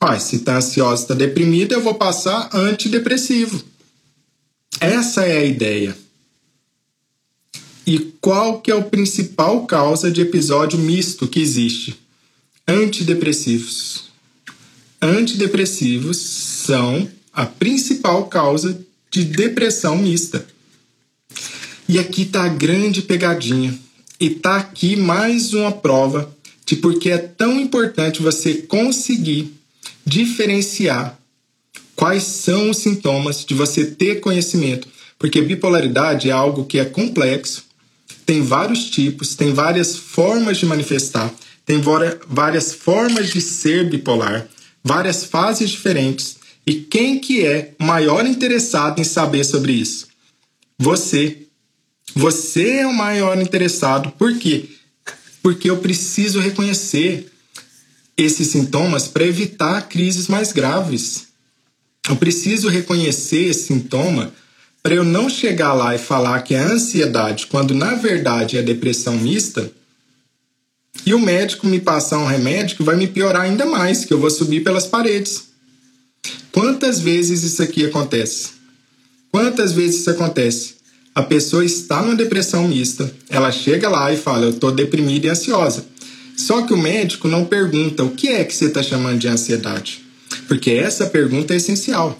[0.00, 3.62] Ah, se está ansiosa, está deprimida, eu vou passar antidepressivo.
[4.80, 5.96] Essa é a ideia.
[7.86, 11.94] E qual que é o principal causa de episódio misto que existe?
[12.66, 14.04] Antidepressivos.
[15.00, 20.46] Antidepressivos são a principal causa de depressão mista.
[21.86, 23.78] E aqui está a grande pegadinha.
[24.18, 29.52] E está aqui mais uma prova de por que é tão importante você conseguir
[30.06, 31.18] diferenciar
[31.94, 34.88] quais são os sintomas de você ter conhecimento.
[35.18, 37.63] Porque bipolaridade é algo que é complexo,
[38.26, 41.32] tem vários tipos, tem várias formas de manifestar,
[41.64, 41.80] tem
[42.28, 44.48] várias formas de ser bipolar,
[44.82, 46.36] várias fases diferentes.
[46.66, 50.08] E quem que é o maior interessado em saber sobre isso?
[50.78, 51.42] Você.
[52.14, 54.12] Você é o maior interessado.
[54.12, 54.68] Por quê?
[55.42, 57.30] Porque eu preciso reconhecer
[58.16, 61.28] esses sintomas para evitar crises mais graves.
[62.08, 64.32] Eu preciso reconhecer esse sintoma
[64.84, 69.16] para eu não chegar lá e falar que é ansiedade, quando na verdade é depressão
[69.16, 69.72] mista,
[71.06, 74.20] e o médico me passar um remédio que vai me piorar ainda mais, que eu
[74.20, 75.44] vou subir pelas paredes.
[76.52, 78.50] Quantas vezes isso aqui acontece?
[79.32, 80.74] Quantas vezes isso acontece?
[81.14, 85.30] A pessoa está numa depressão mista, ela chega lá e fala: Eu estou deprimida e
[85.30, 85.86] ansiosa.
[86.36, 90.04] Só que o médico não pergunta o que é que você está chamando de ansiedade,
[90.46, 92.18] porque essa pergunta é essencial.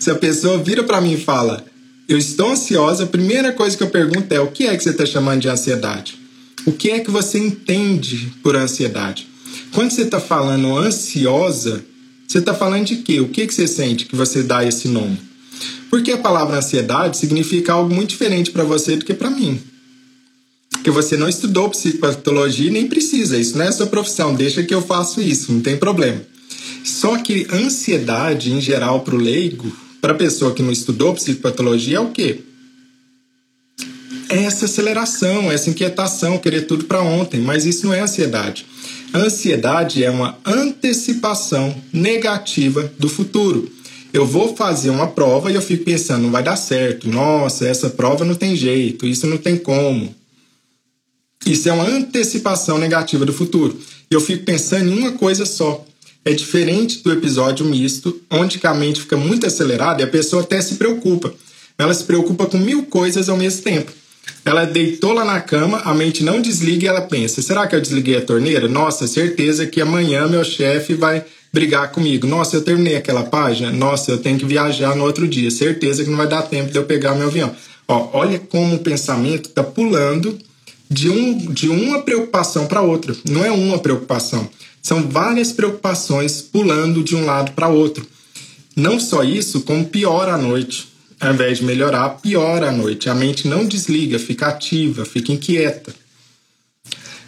[0.00, 1.64] Se a pessoa vira para mim e fala:
[2.08, 4.90] eu estou ansiosa, a primeira coisa que eu pergunto é: o que é que você
[4.90, 6.18] está chamando de ansiedade?
[6.66, 9.26] O que é que você entende por ansiedade?
[9.72, 11.84] Quando você está falando ansiosa,
[12.26, 13.20] você está falando de quê?
[13.20, 15.18] O que, que você sente que você dá esse nome?
[15.90, 19.60] Porque a palavra ansiedade significa algo muito diferente para você do que para mim.
[20.82, 23.38] que você não estudou psicopatologia e nem precisa.
[23.38, 26.20] Isso não é sua profissão, deixa que eu faço isso, não tem problema.
[26.84, 32.00] Só que ansiedade, em geral, para o leigo, para pessoa que não estudou psicopatologia, é
[32.00, 32.40] o quê?
[34.28, 38.66] É essa aceleração, essa inquietação, querer tudo para ontem, mas isso não é ansiedade.
[39.14, 43.72] A ansiedade é uma antecipação negativa do futuro.
[44.12, 47.08] Eu vou fazer uma prova e eu fico pensando, não vai dar certo.
[47.08, 50.14] Nossa, essa prova não tem jeito, isso não tem como.
[51.46, 53.80] Isso é uma antecipação negativa do futuro.
[54.10, 55.82] Eu fico pensando em uma coisa só.
[56.24, 60.60] É diferente do episódio misto, onde a mente fica muito acelerada e a pessoa até
[60.62, 61.34] se preocupa.
[61.76, 63.92] Ela se preocupa com mil coisas ao mesmo tempo.
[64.44, 67.80] Ela deitou lá na cama, a mente não desliga e ela pensa: será que eu
[67.80, 68.68] desliguei a torneira?
[68.68, 72.26] Nossa, certeza que amanhã meu chefe vai brigar comigo.
[72.26, 73.70] Nossa, eu terminei aquela página.
[73.70, 75.50] Nossa, eu tenho que viajar no outro dia.
[75.50, 77.54] Certeza que não vai dar tempo de eu pegar meu avião.
[77.86, 80.38] Ó, olha como o pensamento está pulando
[80.90, 83.14] de, um, de uma preocupação para outra.
[83.28, 84.48] Não é uma preocupação.
[84.84, 88.06] São várias preocupações pulando de um lado para outro.
[88.76, 90.88] Não só isso, como piora a noite.
[91.18, 93.08] Ao invés de melhorar, piora a noite.
[93.08, 95.94] A mente não desliga, fica ativa, fica inquieta.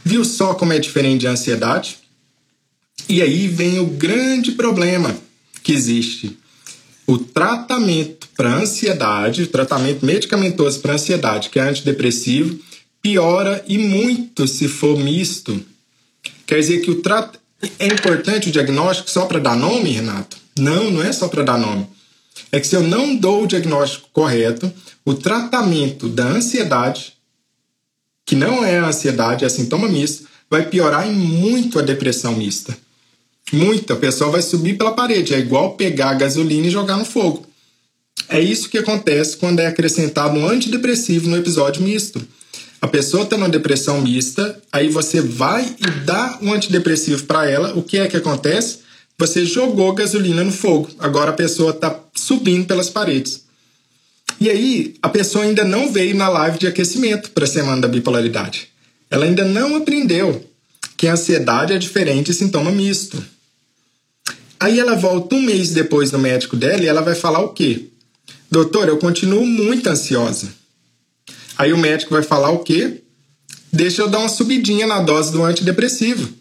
[0.05, 1.97] Viu só como é diferente de ansiedade?
[3.09, 5.17] E aí vem o grande problema
[5.63, 6.39] que existe.
[7.07, 12.61] O tratamento para ansiedade, o tratamento medicamentoso para ansiedade, que é antidepressivo,
[13.01, 15.59] piora e muito se for misto.
[16.47, 17.33] Quer dizer que o tra...
[17.79, 20.37] é importante o diagnóstico só para dar nome, Renato?
[20.59, 21.87] Não, não é só para dar nome.
[22.51, 24.73] É que se eu não dou o diagnóstico correto,
[25.05, 27.15] o tratamento da ansiedade,
[28.25, 32.77] que não é a ansiedade, é sintoma misto, vai piorar em muito a depressão mista.
[33.53, 37.47] Muito, a pessoa vai subir pela parede, é igual pegar gasolina e jogar no fogo.
[38.29, 42.21] É isso que acontece quando é acrescentado um antidepressivo no episódio misto.
[42.81, 47.75] A pessoa está numa depressão mista, aí você vai e dá um antidepressivo para ela.
[47.75, 48.81] O que é que acontece?
[49.19, 50.91] Você jogou gasolina no fogo.
[50.99, 53.45] Agora a pessoa está subindo pelas paredes.
[54.39, 57.89] E aí, a pessoa ainda não veio na live de aquecimento para a semana da
[57.89, 58.69] bipolaridade.
[59.11, 60.45] Ela ainda não aprendeu
[60.97, 63.23] que a ansiedade é diferente de sintoma misto.
[64.61, 67.87] Aí ela volta um mês depois no médico dela e ela vai falar o quê?
[68.51, 70.49] Doutor, eu continuo muito ansiosa.
[71.57, 73.03] Aí o médico vai falar o quê?
[73.73, 76.33] Deixa eu dar uma subidinha na dose do antidepressivo.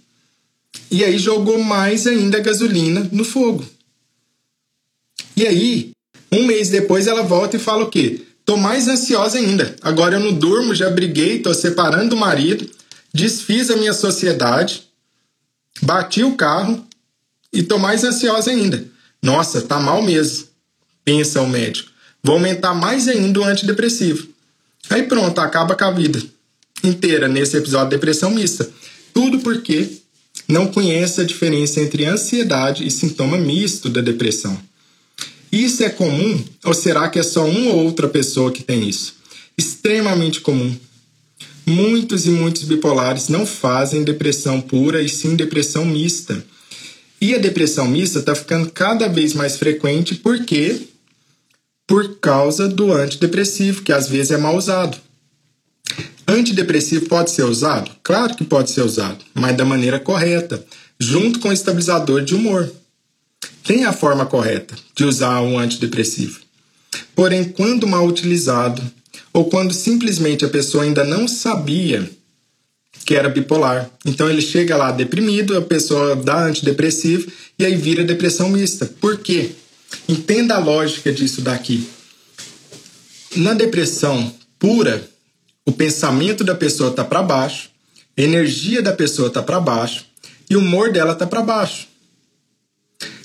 [0.91, 3.65] E aí jogou mais ainda gasolina no fogo.
[5.35, 5.91] E aí,
[6.31, 8.21] um mês depois ela volta e fala o quê?
[8.45, 9.75] Tô mais ansiosa ainda.
[9.81, 12.69] Agora eu não durmo, já briguei, tô separando do marido,
[13.13, 14.83] desfiz a minha sociedade,
[15.81, 16.85] bati o carro
[17.51, 18.85] e tô mais ansiosa ainda.
[19.21, 20.47] Nossa, tá mal mesmo,
[21.03, 21.89] pensa o médico.
[22.23, 24.34] Vou aumentar mais ainda o antidepressivo.
[24.89, 26.21] Aí pronto, acaba com a vida
[26.83, 28.69] inteira nesse episódio de depressão mista.
[29.13, 29.89] Tudo porque
[30.47, 34.57] não conhece a diferença entre ansiedade e sintoma misto da depressão.
[35.51, 39.15] Isso é comum ou será que é só uma ou outra pessoa que tem isso?
[39.57, 40.75] Extremamente comum.
[41.65, 46.45] Muitos e muitos bipolares não fazem depressão pura e sim depressão mista.
[47.19, 50.81] E a depressão mista está ficando cada vez mais frequente porque
[51.87, 54.97] por causa do antidepressivo, que às vezes é mal usado.
[56.27, 57.91] Antidepressivo pode ser usado?
[58.03, 60.65] Claro que pode ser usado, mas da maneira correta,
[60.99, 62.71] junto com o estabilizador de humor.
[63.63, 66.39] Tem a forma correta de usar um antidepressivo.
[67.15, 68.81] Porém, quando mal utilizado,
[69.31, 72.09] ou quando simplesmente a pessoa ainda não sabia
[73.05, 73.89] que era bipolar.
[74.03, 78.85] Então ele chega lá deprimido, a pessoa dá antidepressivo e aí vira depressão mista.
[78.99, 79.51] Por quê?
[80.07, 81.87] Entenda a lógica disso daqui.
[83.35, 85.07] Na depressão pura,
[85.65, 87.69] o pensamento da pessoa está para baixo,
[88.17, 90.05] a energia da pessoa está para baixo
[90.49, 91.87] e o humor dela está para baixo.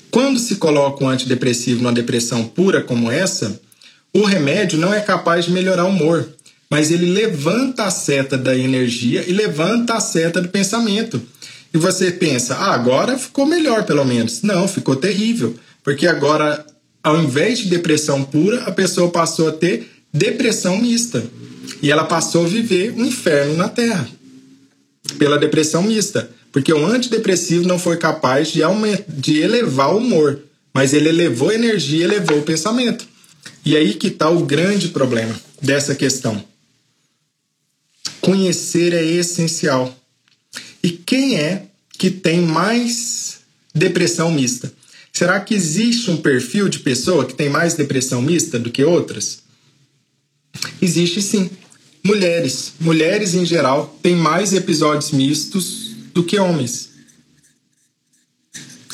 [0.09, 3.61] Quando se coloca um antidepressivo numa depressão pura como essa,
[4.13, 6.27] o remédio não é capaz de melhorar o humor,
[6.69, 11.21] mas ele levanta a seta da energia e levanta a seta do pensamento.
[11.73, 14.41] E você pensa, ah, agora ficou melhor pelo menos.
[14.41, 15.55] Não, ficou terrível.
[15.83, 16.65] Porque agora,
[17.03, 21.23] ao invés de depressão pura, a pessoa passou a ter depressão mista.
[21.81, 24.07] E ela passou a viver um inferno na Terra
[25.17, 26.29] pela depressão mista.
[26.51, 30.41] Porque o antidepressivo não foi capaz de, aumentar, de elevar o humor,
[30.73, 33.07] mas ele elevou a energia, elevou o pensamento.
[33.65, 36.43] E aí que está o grande problema dessa questão.
[38.19, 39.95] Conhecer é essencial.
[40.83, 41.67] E quem é
[41.97, 43.39] que tem mais
[43.73, 44.73] depressão mista?
[45.13, 49.39] Será que existe um perfil de pessoa que tem mais depressão mista do que outras?
[50.81, 51.49] Existe sim.
[52.03, 52.73] mulheres.
[52.79, 56.89] Mulheres, em geral, têm mais episódios mistos do que homens.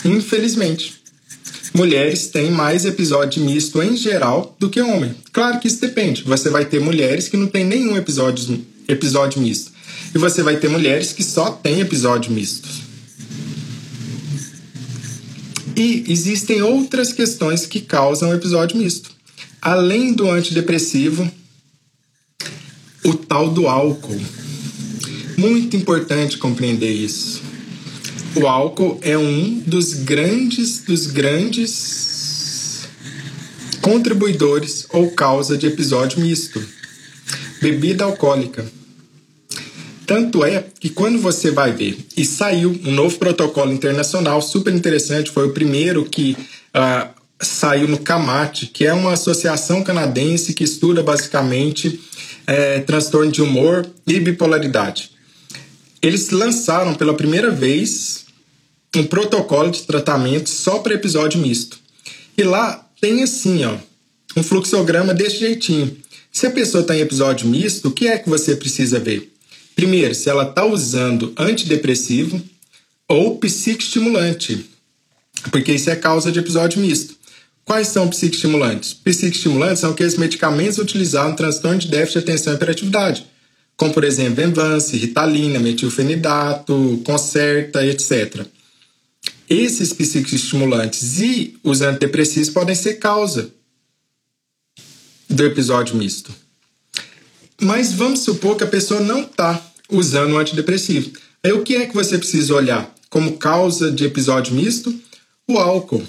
[0.03, 0.97] Infelizmente.
[1.73, 5.13] Mulheres têm mais episódio misto em geral do que homem.
[5.31, 6.23] Claro que isso depende.
[6.23, 9.71] Você vai ter mulheres que não tem nenhum episódio, episódio misto.
[10.13, 12.67] E você vai ter mulheres que só têm episódio misto.
[15.77, 19.11] E existem outras questões que causam episódio misto.
[19.61, 21.31] Além do antidepressivo,
[23.05, 24.19] o tal do álcool.
[25.37, 27.43] Muito importante compreender isso.
[28.35, 32.87] O álcool é um dos grandes dos grandes
[33.79, 36.59] contribuidores ou causa de episódio misto.
[37.61, 38.76] Bebida alcoólica.
[40.07, 45.29] Tanto é que quando você vai ver, e saiu um novo protocolo internacional super interessante,
[45.29, 46.37] foi o primeiro que
[46.73, 47.09] uh,
[47.41, 51.99] saiu no CAMAT, que é uma associação canadense que estuda basicamente
[52.47, 55.11] é, transtorno de humor e bipolaridade.
[56.01, 58.27] Eles lançaram pela primeira vez
[58.95, 61.77] um protocolo de tratamento só para episódio misto.
[62.37, 63.75] E lá tem assim, ó,
[64.37, 65.97] um fluxograma desse jeitinho.
[66.31, 69.33] Se a pessoa está em episódio misto, o que é que você precisa ver?
[69.77, 72.41] Primeiro, se ela está usando antidepressivo
[73.07, 74.67] ou psicoestimulante,
[75.51, 77.15] porque isso é causa de episódio misto.
[77.63, 78.95] Quais são psicoestimulantes?
[78.95, 83.27] Psicoestimulantes são aqueles medicamentos utilizados no transtorno de déficit de atenção e hiperatividade,
[83.75, 88.47] como por exemplo Venvance, Ritalina, metilfenidato, Concerta, etc.
[89.47, 93.53] Esses psicoestimulantes e os antidepressivos podem ser causa
[95.29, 96.46] do episódio misto.
[97.61, 101.11] Mas vamos supor que a pessoa não está usando o antidepressivo.
[101.43, 104.93] Aí o que é que você precisa olhar como causa de episódio misto?
[105.47, 106.05] O álcool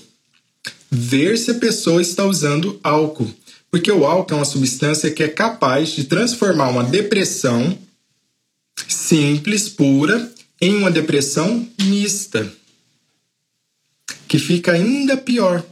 [0.90, 3.32] ver se a pessoa está usando álcool,
[3.70, 7.78] porque o álcool é uma substância que é capaz de transformar uma depressão
[8.86, 12.50] simples, pura, em uma depressão mista,
[14.26, 15.64] que fica ainda pior.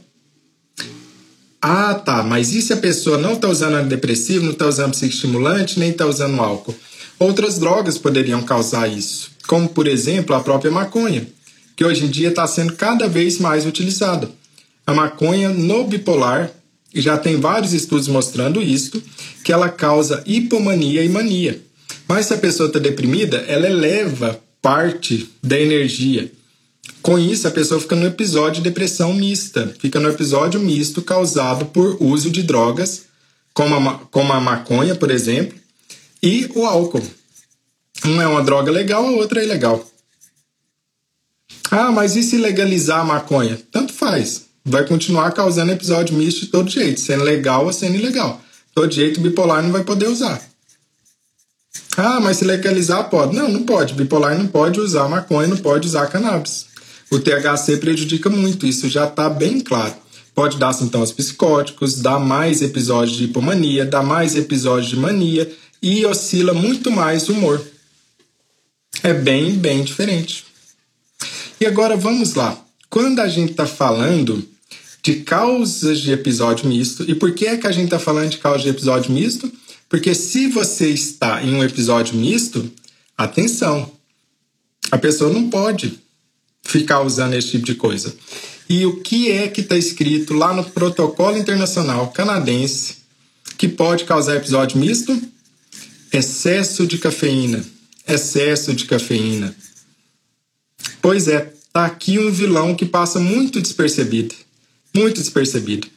[1.69, 5.77] Ah, tá, mas e se a pessoa não está usando antidepressivo, não está usando psicoestimulante,
[5.77, 6.73] nem está usando álcool?
[7.19, 11.27] Outras drogas poderiam causar isso, como por exemplo a própria maconha,
[11.75, 14.31] que hoje em dia está sendo cada vez mais utilizada.
[14.85, 16.49] A maconha no bipolar,
[16.95, 19.03] já tem vários estudos mostrando isso,
[19.43, 21.61] que ela causa hipomania e mania.
[22.07, 26.31] Mas se a pessoa está deprimida, ela eleva parte da energia.
[27.07, 31.67] Com isso, a pessoa fica no episódio de depressão mista, fica no episódio misto causado
[31.67, 33.03] por uso de drogas,
[33.53, 35.57] como a, como a maconha, por exemplo,
[36.21, 37.01] e o álcool.
[38.03, 39.89] Uma é uma droga legal, a outra é ilegal.
[41.71, 43.57] Ah, mas e se legalizar a maconha?
[43.71, 48.41] Tanto faz vai continuar causando episódio misto de todo jeito, sendo legal ou sendo ilegal.
[48.75, 50.41] Todo jeito bipolar não vai poder usar.
[51.95, 53.33] Ah, mas se legalizar pode.
[53.33, 53.93] Não, não pode.
[53.93, 56.67] Bipolar não pode usar maconha, não pode usar cannabis.
[57.09, 59.95] O THC prejudica muito, isso já está bem claro.
[60.35, 65.51] Pode dar sintomas psicóticos, dá mais episódios de hipomania, dá mais episódios de mania
[65.81, 67.65] e oscila muito mais o humor.
[69.03, 70.45] É bem, bem diferente.
[71.59, 72.59] E agora vamos lá.
[72.89, 74.47] Quando a gente está falando
[75.07, 77.09] de causas de episódio misto.
[77.09, 79.49] E por que é que a gente está falando de causa de episódio misto?
[79.87, 82.69] Porque se você está em um episódio misto,
[83.17, 83.89] atenção,
[84.91, 85.97] a pessoa não pode
[86.67, 88.13] ficar usando esse tipo de coisa.
[88.69, 92.97] E o que é que está escrito lá no protocolo internacional canadense
[93.57, 95.19] que pode causar episódio misto?
[96.11, 97.63] Excesso de cafeína.
[98.07, 99.55] Excesso de cafeína.
[101.01, 104.35] Pois é, tá aqui um vilão que passa muito despercebido
[104.97, 105.87] muito despercebido.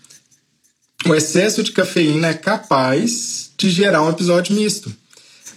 [1.07, 4.95] O excesso de cafeína é capaz de gerar um episódio misto.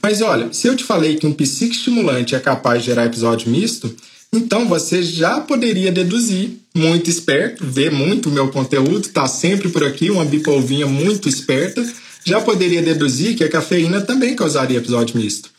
[0.02, 3.94] Mas olha, se eu te falei que um psicoestimulante é capaz de gerar episódio misto,
[4.34, 10.10] então você já poderia deduzir, muito esperto, vê muito meu conteúdo, tá sempre por aqui,
[10.10, 11.86] uma bipolvinha muito esperta,
[12.26, 15.50] já poderia deduzir que a cafeína também causaria episódio misto.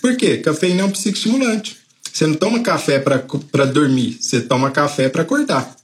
[0.00, 0.38] Por quê?
[0.38, 1.76] Cafeína é um psicoestimulante.
[2.12, 5.74] Você não toma café para dormir, você toma café para acordar.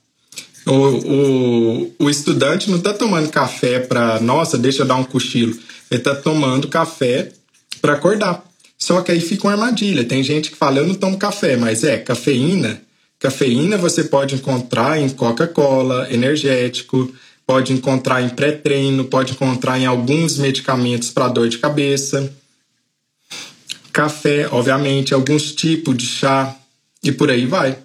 [0.67, 5.53] O, o, o estudante não está tomando café para, nossa, deixa eu dar um cochilo.
[5.91, 7.33] Ele está tomando café
[7.81, 8.45] para acordar.
[8.81, 10.05] Só que aí fica uma armadilha.
[10.05, 12.81] Tem gente que fala, eu não tomo café, mas é cafeína.
[13.19, 17.13] Cafeína você pode encontrar em Coca-Cola, energético,
[17.47, 22.33] pode encontrar em pré-treino, pode encontrar em alguns medicamentos para dor de cabeça.
[23.93, 26.57] Café, obviamente, alguns tipos de chá
[27.03, 27.77] e por aí vai.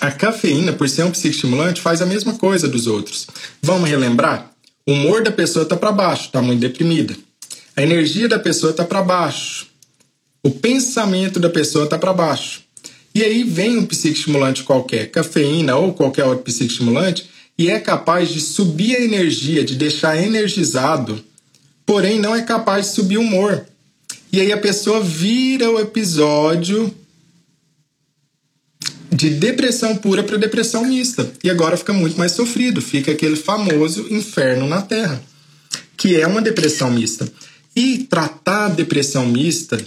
[0.00, 3.26] A cafeína, por ser um psicoestimulante, faz a mesma coisa dos outros.
[3.60, 4.50] Vamos relembrar?
[4.86, 7.16] O humor da pessoa está para baixo, está muito deprimida.
[7.76, 9.66] A energia da pessoa está para baixo.
[10.42, 12.62] O pensamento da pessoa está para baixo.
[13.14, 18.40] E aí vem um psicoestimulante qualquer, cafeína ou qualquer outro psicoestimulante, e é capaz de
[18.40, 21.22] subir a energia, de deixar energizado,
[21.84, 23.66] porém não é capaz de subir o humor.
[24.32, 26.94] E aí a pessoa vira o episódio
[29.10, 31.30] de depressão pura para depressão mista.
[31.42, 35.22] E agora fica muito mais sofrido, fica aquele famoso inferno na Terra,
[35.96, 37.26] que é uma depressão mista.
[37.76, 39.78] E tratar a depressão mista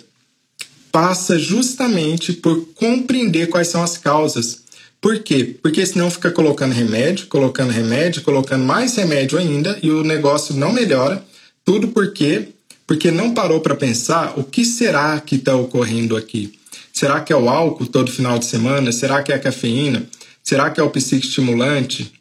[0.92, 4.64] passa justamente por compreender quais são as causas.
[5.02, 5.58] Por quê?
[5.62, 10.72] Porque senão fica colocando remédio, colocando remédio, colocando mais remédio ainda e o negócio não
[10.72, 11.24] melhora.
[11.66, 12.50] Tudo porque
[12.86, 16.60] porque não parou para pensar o que será que está ocorrendo aqui.
[16.92, 18.92] Será que é o álcool todo final de semana?
[18.92, 20.08] Será que é a cafeína?
[20.44, 22.12] Será que é o psicoestimulante?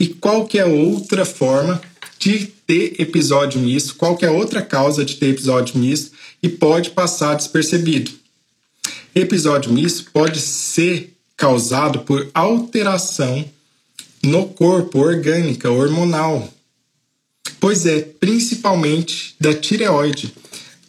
[0.00, 1.78] E qual que é outra forma
[2.22, 3.96] de ter episódio misto?
[3.96, 8.12] Qual que é outra causa de ter episódio misto e pode passar despercebido?
[9.12, 13.44] Episódio misto pode ser causado por alteração
[14.22, 16.48] no corpo orgânica, hormonal.
[17.58, 20.32] Pois é, principalmente da tireoide.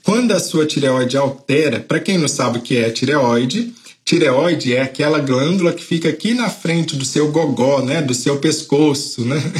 [0.03, 3.73] Quando a sua tireoide altera, para quem não sabe o que é tireoide,
[4.05, 8.37] tireoide é aquela glândula que fica aqui na frente do seu gogó, né, do seu
[8.37, 9.41] pescoço, né?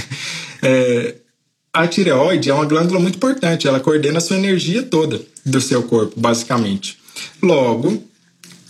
[0.66, 1.16] É,
[1.74, 5.82] a tireoide é uma glândula muito importante, ela coordena a sua energia toda do seu
[5.84, 7.00] corpo, basicamente.
[7.42, 8.04] Logo,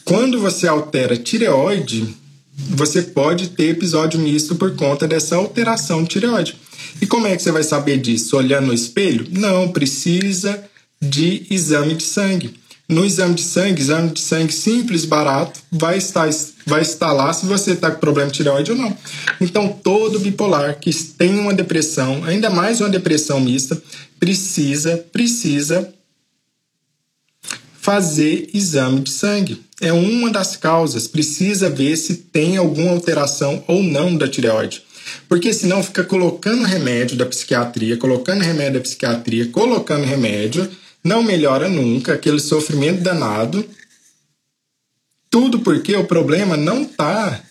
[0.05, 2.15] quando você altera a tireoide,
[2.55, 6.55] você pode ter episódio misto por conta dessa alteração de tireoide.
[7.01, 8.37] E como é que você vai saber disso?
[8.37, 9.27] Olhando no espelho?
[9.31, 10.63] Não, precisa
[11.01, 12.55] de exame de sangue.
[12.87, 16.29] No exame de sangue, exame de sangue simples, barato, vai estar,
[16.65, 18.97] vai estar lá se você está com problema de tireoide ou não.
[19.41, 23.81] Então, todo bipolar que tem uma depressão, ainda mais uma depressão mista,
[24.19, 25.93] precisa, precisa
[27.83, 29.61] fazer exame de sangue.
[29.81, 34.81] É uma das causas, precisa ver se tem alguma alteração ou não da tireoide.
[35.27, 40.69] Porque senão fica colocando remédio da psiquiatria, colocando remédio da psiquiatria, colocando remédio,
[41.03, 43.65] não melhora nunca, aquele sofrimento danado.
[45.33, 47.41] Tudo porque o problema não está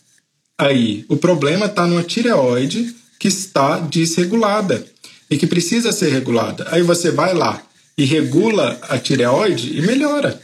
[0.57, 1.05] aí.
[1.09, 4.87] O problema está numa tireoide que está desregulada
[5.28, 6.68] e que precisa ser regulada.
[6.70, 7.61] Aí você vai lá
[7.99, 10.41] e regula a tireoide e melhora.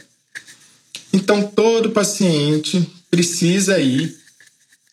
[1.13, 4.13] Então todo paciente precisa ir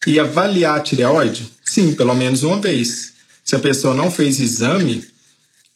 [0.07, 3.15] e avaliar a tireoide Sim, pelo menos uma vez.
[3.45, 5.05] Se a pessoa não fez exame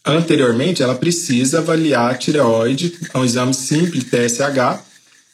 [0.07, 4.90] anteriormente, ela precisa avaliar a tireoide, é um exame simples, TSH,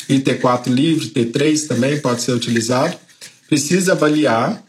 [0.08, 2.96] e T4 livre, T3 também pode ser utilizado.
[3.48, 4.62] Precisa avaliar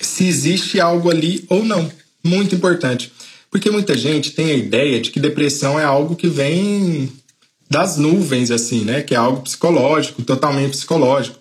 [0.00, 1.90] se existe algo ali ou não.
[2.22, 3.12] Muito importante.
[3.50, 7.12] Porque muita gente tem a ideia de que depressão é algo que vem
[7.68, 9.02] das nuvens, assim, né?
[9.02, 11.38] Que é algo psicológico, totalmente psicológico.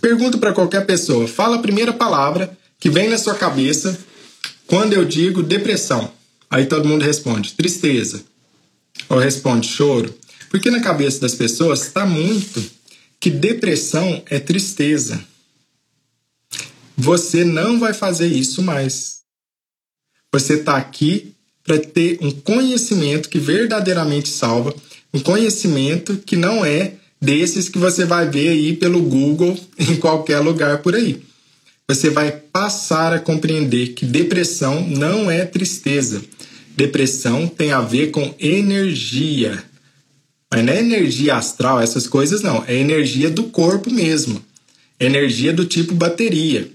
[0.00, 3.96] Pergunto para qualquer pessoa, fala a primeira palavra que vem na sua cabeça
[4.66, 6.10] quando eu digo depressão.
[6.50, 8.24] Aí todo mundo responde tristeza
[9.08, 10.12] ou responde choro,
[10.52, 12.62] porque na cabeça das pessoas está muito
[13.18, 15.18] que depressão é tristeza.
[16.94, 19.22] Você não vai fazer isso mais.
[20.30, 21.32] Você está aqui
[21.64, 24.74] para ter um conhecimento que verdadeiramente salva,
[25.14, 30.40] um conhecimento que não é desses que você vai ver aí pelo Google em qualquer
[30.40, 31.22] lugar por aí.
[31.88, 36.22] Você vai passar a compreender que depressão não é tristeza.
[36.76, 39.71] Depressão tem a ver com energia.
[40.52, 42.62] Mas não é energia astral, essas coisas não.
[42.68, 44.44] É energia do corpo mesmo.
[45.00, 46.70] Energia do tipo bateria.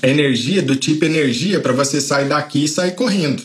[0.00, 3.42] É energia do tipo energia para você sair daqui e sair correndo.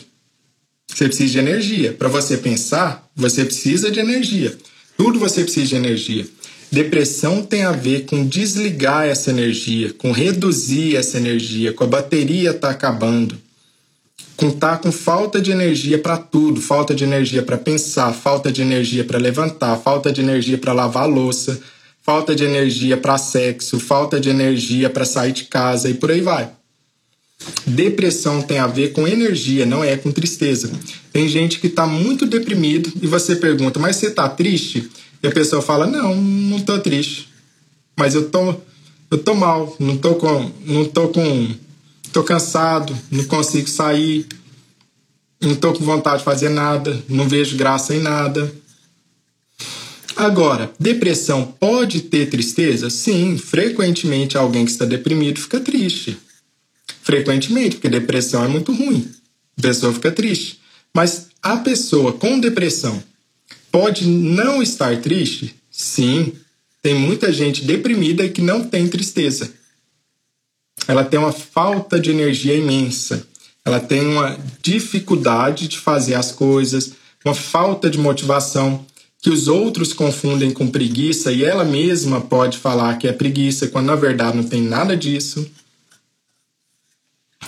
[0.86, 1.92] Você precisa de energia.
[1.92, 4.56] Para você pensar, você precisa de energia.
[4.96, 6.24] Tudo você precisa de energia.
[6.70, 12.54] Depressão tem a ver com desligar essa energia, com reduzir essa energia, com a bateria
[12.54, 13.36] tá acabando,
[14.50, 19.04] tá com falta de energia para tudo, falta de energia para pensar, falta de energia
[19.04, 21.60] para levantar, falta de energia para lavar louça,
[22.02, 26.20] falta de energia para sexo, falta de energia para sair de casa e por aí
[26.20, 26.50] vai.
[27.66, 30.70] Depressão tem a ver com energia, não é com tristeza.
[31.12, 34.90] Tem gente que está muito deprimido e você pergunta, mas você está triste?
[35.22, 37.28] E a pessoa fala, não, não tô triste.
[37.96, 38.54] Mas eu tô,
[39.10, 40.50] eu tô mal, não tô com.
[40.64, 41.50] não tô com.
[42.12, 44.26] Tô cansado, não consigo sair,
[45.40, 48.52] não tô com vontade de fazer nada, não vejo graça em nada.
[50.14, 52.90] Agora, depressão pode ter tristeza?
[52.90, 56.18] Sim, frequentemente alguém que está deprimido fica triste.
[57.02, 59.10] Frequentemente, porque depressão é muito ruim.
[59.58, 60.60] A pessoa fica triste.
[60.94, 63.02] Mas a pessoa com depressão
[63.70, 65.56] pode não estar triste?
[65.70, 66.32] Sim,
[66.82, 69.50] tem muita gente deprimida que não tem tristeza.
[70.86, 73.26] Ela tem uma falta de energia imensa.
[73.64, 76.92] Ela tem uma dificuldade de fazer as coisas,
[77.24, 78.84] uma falta de motivação
[79.20, 83.86] que os outros confundem com preguiça e ela mesma pode falar que é preguiça, quando
[83.86, 85.48] na verdade não tem nada disso.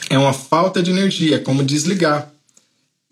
[0.08, 2.30] É uma falta de energia, como desligar.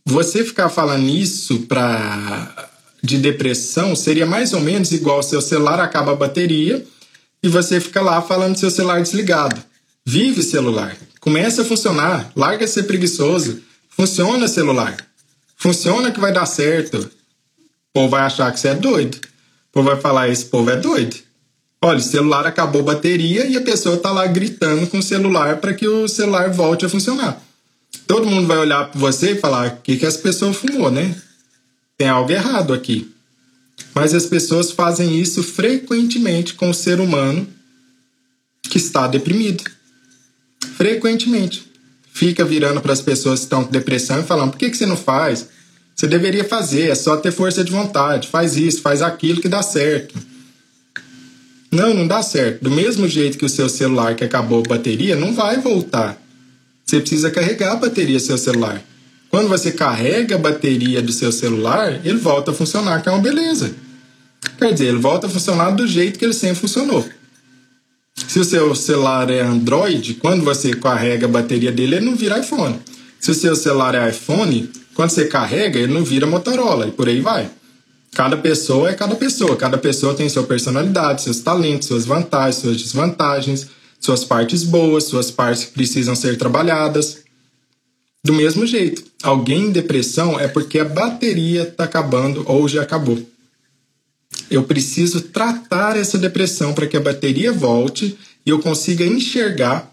[0.04, 2.70] Você ficar falando isso para
[3.02, 6.86] de depressão seria mais ou menos igual seu celular acaba a bateria
[7.42, 9.60] e você fica lá falando seu celular desligado.
[10.04, 10.96] Vive celular.
[11.20, 12.32] Começa a funcionar.
[12.34, 13.62] Larga ser preguiçoso.
[13.88, 14.96] Funciona celular.
[15.56, 17.10] Funciona que vai dar certo
[17.92, 19.16] povo vai achar que você é doido.
[19.16, 21.16] O povo vai falar: esse povo é doido.
[21.84, 25.58] Olha, o celular acabou a bateria e a pessoa tá lá gritando com o celular
[25.58, 27.42] para que o celular volte a funcionar.
[28.06, 31.14] Todo mundo vai olhar para você e falar: o que, que essa pessoa fumou, né?
[31.98, 33.12] Tem algo errado aqui.
[33.94, 37.46] Mas as pessoas fazem isso frequentemente com o ser humano
[38.62, 39.64] que está deprimido.
[40.76, 41.70] Frequentemente.
[42.12, 44.86] Fica virando para as pessoas que estão com depressão e falando: por que, que você
[44.86, 45.48] não faz?
[45.94, 48.28] Você deveria fazer, é só ter força de vontade.
[48.28, 50.14] Faz isso, faz aquilo que dá certo.
[51.70, 52.64] Não, não dá certo.
[52.64, 56.20] Do mesmo jeito que o seu celular que acabou a bateria, não vai voltar.
[56.84, 58.82] Você precisa carregar a bateria do seu celular.
[59.30, 63.22] Quando você carrega a bateria do seu celular, ele volta a funcionar, que é uma
[63.22, 63.74] beleza.
[64.58, 67.08] Quer dizer, ele volta a funcionar do jeito que ele sempre funcionou.
[68.28, 72.38] Se o seu celular é Android, quando você carrega a bateria dele, ele não vira
[72.38, 72.78] iPhone.
[73.20, 77.08] Se o seu celular é iPhone, quando você carrega, ele não vira Motorola e por
[77.08, 77.50] aí vai.
[78.14, 82.76] Cada pessoa é cada pessoa, cada pessoa tem sua personalidade, seus talentos, suas vantagens, suas
[82.76, 83.68] desvantagens,
[83.98, 87.22] suas partes boas, suas partes que precisam ser trabalhadas.
[88.24, 93.18] Do mesmo jeito, alguém em depressão é porque a bateria está acabando ou já acabou.
[94.50, 99.92] Eu preciso tratar essa depressão para que a bateria volte e eu consiga enxergar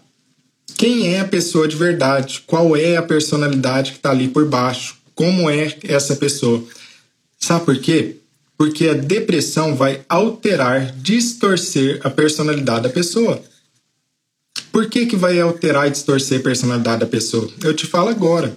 [0.76, 4.96] quem é a pessoa de verdade, qual é a personalidade que está ali por baixo,
[5.14, 6.64] como é essa pessoa.
[7.38, 8.16] Sabe por quê?
[8.56, 13.42] Porque a depressão vai alterar, distorcer a personalidade da pessoa.
[14.72, 17.50] Por que, que vai alterar e distorcer a personalidade da pessoa?
[17.62, 18.56] Eu te falo agora.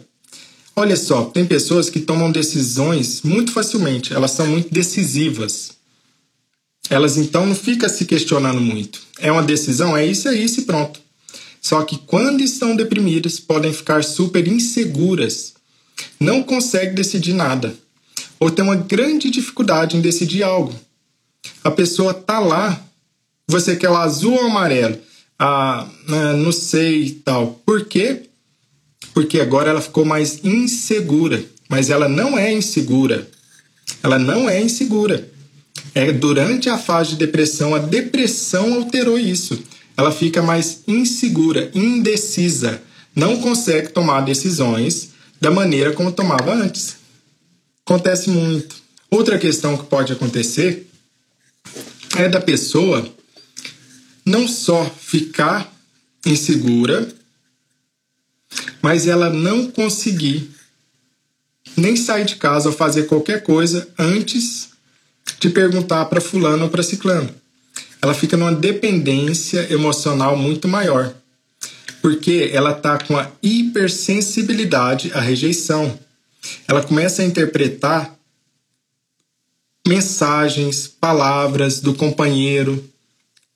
[0.76, 5.74] Olha só, tem pessoas que tomam decisões muito facilmente, elas são muito decisivas.
[6.90, 9.02] Elas então não ficam se questionando muito.
[9.20, 11.00] É uma decisão, é isso, é isso e pronto.
[11.62, 15.54] Só que quando estão deprimidas, podem ficar super inseguras,
[16.20, 17.76] não conseguem decidir nada,
[18.40, 20.74] ou tem uma grande dificuldade em decidir algo.
[21.64, 22.84] A pessoa tá lá,
[23.48, 24.98] você quer o azul ou o amarelo?
[25.40, 27.62] Ah, ah não sei e tal.
[27.66, 28.24] Por quê?
[29.14, 31.44] Porque agora ela ficou mais insegura.
[31.70, 33.28] Mas ela não é insegura.
[34.02, 35.30] Ela não é insegura.
[35.96, 39.62] É durante a fase de depressão, a depressão alterou isso
[39.96, 42.82] ela fica mais insegura, indecisa,
[43.16, 45.10] não consegue tomar decisões
[45.40, 46.96] da maneira como tomava antes.
[47.86, 48.76] Acontece muito.
[49.10, 50.88] Outra questão que pode acontecer
[52.18, 53.08] é da pessoa
[54.26, 55.72] não só ficar
[56.26, 57.08] insegura,
[58.84, 60.52] mas ela não conseguir
[61.76, 64.70] nem sair de casa ou fazer qualquer coisa antes
[65.40, 67.34] de perguntar para fulano ou para ciclano
[68.04, 71.14] ela fica numa dependência emocional muito maior,
[72.02, 75.98] porque ela está com a hipersensibilidade à rejeição.
[76.68, 78.14] Ela começa a interpretar
[79.88, 82.84] mensagens, palavras do companheiro,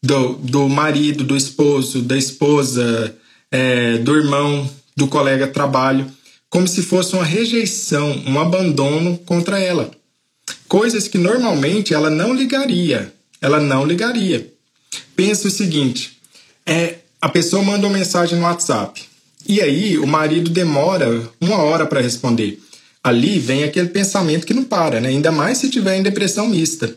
[0.02, 3.14] do, do marido, do esposo, da esposa,
[3.52, 6.12] é, do irmão, do colega trabalho,
[6.50, 9.92] como se fosse uma rejeição, um abandono contra ela.
[10.68, 14.52] Coisas que normalmente ela não ligaria, ela não ligaria.
[15.16, 16.18] Pensa o seguinte:
[16.66, 19.04] é, a pessoa manda uma mensagem no WhatsApp
[19.48, 22.60] e aí o marido demora uma hora para responder.
[23.04, 25.10] Ali vem aquele pensamento que não para, né?
[25.10, 26.94] Ainda mais se tiver em depressão mista.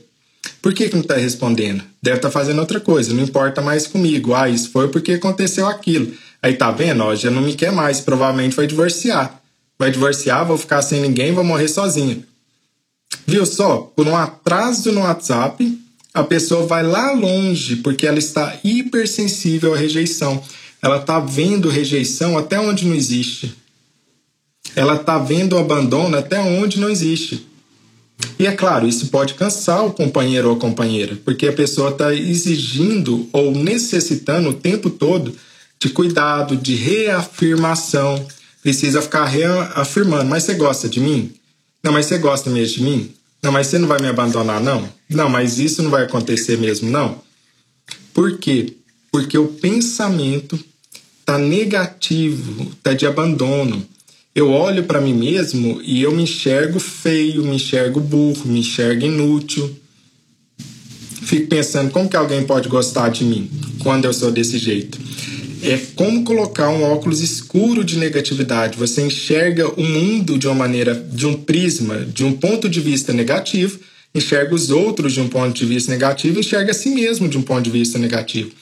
[0.63, 1.83] Por que, que não está respondendo?
[2.03, 4.35] Deve estar tá fazendo outra coisa, não importa mais comigo.
[4.35, 6.13] Ah, isso foi porque aconteceu aquilo.
[6.43, 7.03] Aí tá vendo?
[7.03, 9.41] Ó, já não me quer mais, provavelmente vai divorciar.
[9.79, 12.25] Vai divorciar, vou ficar sem ninguém, vou morrer sozinho.
[13.27, 13.91] Viu só?
[13.95, 15.79] Por um atraso no WhatsApp,
[16.13, 20.43] a pessoa vai lá longe porque ela está hipersensível à rejeição.
[20.83, 23.55] Ela está vendo rejeição até onde não existe.
[24.75, 27.47] Ela está vendo abandono até onde não existe.
[28.39, 32.15] E é claro, isso pode cansar o companheiro ou a companheira, porque a pessoa está
[32.15, 35.35] exigindo ou necessitando o tempo todo
[35.79, 38.27] de cuidado, de reafirmação.
[38.63, 40.27] Precisa ficar reafirmando.
[40.27, 41.33] Mas você gosta de mim?
[41.83, 43.15] Não, mas você gosta mesmo de mim?
[43.43, 44.87] Não, mas você não vai me abandonar, não?
[45.09, 47.23] Não, mas isso não vai acontecer mesmo, não?
[48.13, 48.75] Por quê?
[49.11, 50.59] Porque o pensamento
[51.25, 53.87] tá negativo, tá de abandono.
[54.33, 59.05] Eu olho para mim mesmo e eu me enxergo feio, me enxergo burro, me enxergo
[59.05, 59.77] inútil.
[61.23, 63.51] Fico pensando como que alguém pode gostar de mim
[63.81, 64.99] quando eu sou desse jeito.
[65.63, 68.79] É como colocar um óculos escuro de negatividade.
[68.79, 73.13] Você enxerga o mundo de uma maneira, de um prisma, de um ponto de vista
[73.13, 73.81] negativo,
[74.15, 77.43] enxerga os outros de um ponto de vista negativo, enxerga a si mesmo de um
[77.43, 78.53] ponto de vista negativo.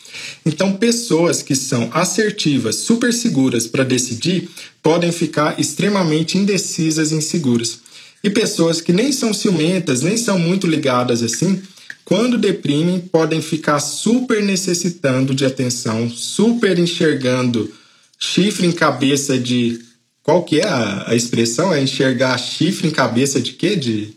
[0.44, 4.48] Então, pessoas que são assertivas, super seguras para decidir,
[4.82, 7.80] podem ficar extremamente indecisas e inseguras.
[8.22, 11.62] E pessoas que nem são ciumentas, nem são muito ligadas assim,
[12.08, 17.70] quando deprimem, podem ficar super necessitando de atenção, super enxergando
[18.18, 19.78] chifre em cabeça de.
[20.22, 21.72] Qual que é a, a expressão?
[21.72, 23.76] É enxergar chifre em cabeça de quê?
[23.76, 24.14] De,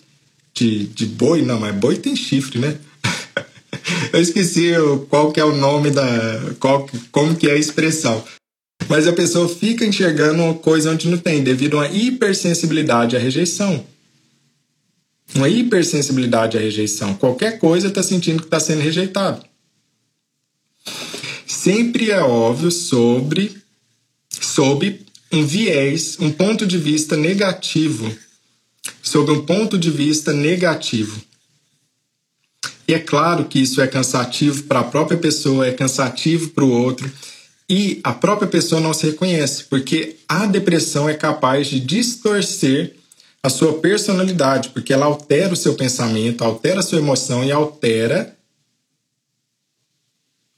[0.53, 1.41] de, de boi?
[1.41, 2.77] Não, mas boi tem chifre, né?
[4.13, 4.71] Eu esqueci
[5.09, 6.03] qual que é o nome da.
[6.59, 8.23] Qual, como que é a expressão.
[8.89, 13.19] Mas a pessoa fica enxergando uma coisa onde não tem, devido a uma hipersensibilidade à
[13.19, 13.85] rejeição
[15.35, 17.13] uma hipersensibilidade à rejeição.
[17.15, 19.43] Qualquer coisa está sentindo que está sendo rejeitado.
[21.45, 23.55] Sempre é óbvio sobre,
[24.29, 28.13] sobre um viés, um ponto de vista negativo.
[29.01, 31.21] Sobre um ponto de vista negativo.
[32.91, 36.69] E é claro que isso é cansativo para a própria pessoa, é cansativo para o
[36.69, 37.09] outro.
[37.69, 42.97] E a própria pessoa não se reconhece, porque a depressão é capaz de distorcer
[43.41, 48.35] a sua personalidade, porque ela altera o seu pensamento, altera a sua emoção e altera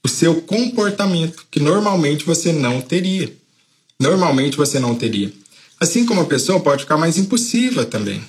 [0.04, 3.32] o seu comportamento, que normalmente você não teria.
[4.00, 5.32] Normalmente você não teria.
[5.80, 8.24] Assim como a pessoa pode ficar mais impulsiva também.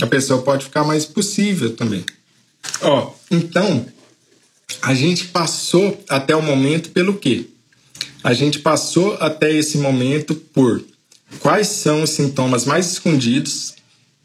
[0.00, 2.06] A pessoa pode ficar mais possível também.
[2.82, 3.86] Ó, então,
[4.82, 7.46] a gente passou até o momento pelo quê?
[8.22, 10.84] A gente passou até esse momento por
[11.40, 13.74] quais são os sintomas mais escondidos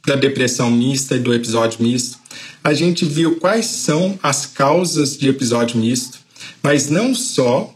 [0.06, 2.20] da depressão mista e do episódio misto.
[2.64, 6.20] A gente viu quais são as causas de episódio misto,
[6.62, 7.74] mas não só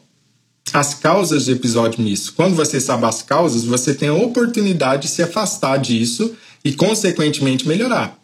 [0.73, 2.33] as causas de episódio misto.
[2.33, 7.67] Quando você sabe as causas, você tem a oportunidade de se afastar disso e, consequentemente,
[7.67, 8.17] melhorar.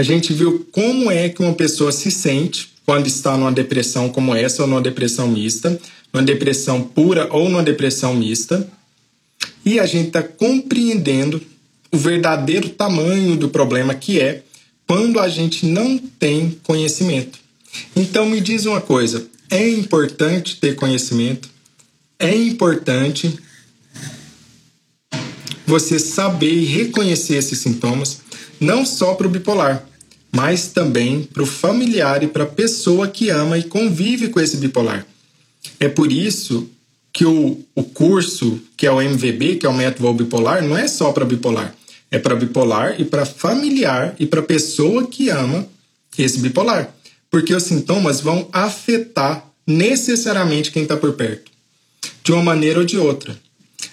[0.00, 4.34] A gente viu como é que uma pessoa se sente quando está numa depressão como
[4.34, 5.78] essa ou numa depressão mista,
[6.10, 8.66] numa depressão pura ou numa depressão mista.
[9.62, 11.42] E a gente está compreendendo
[11.92, 14.42] o verdadeiro tamanho do problema que é
[14.86, 17.38] quando a gente não tem conhecimento.
[17.94, 21.46] Então me diz uma coisa, é importante ter conhecimento,
[22.18, 23.38] é importante
[25.66, 28.22] você saber e reconhecer esses sintomas,
[28.58, 29.89] não só para o bipolar,
[30.32, 34.56] mas também para o familiar e para a pessoa que ama e convive com esse
[34.56, 35.06] bipolar.
[35.78, 36.70] É por isso
[37.12, 40.86] que o, o curso, que é o MVB, que é o método bipolar, não é
[40.86, 41.74] só para bipolar.
[42.10, 45.66] É para bipolar e para familiar e para pessoa que ama
[46.16, 46.92] esse bipolar.
[47.30, 51.50] Porque os sintomas vão afetar necessariamente quem está por perto,
[52.24, 53.38] de uma maneira ou de outra.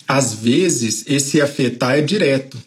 [0.07, 2.57] Às vezes, esse afetar é direto.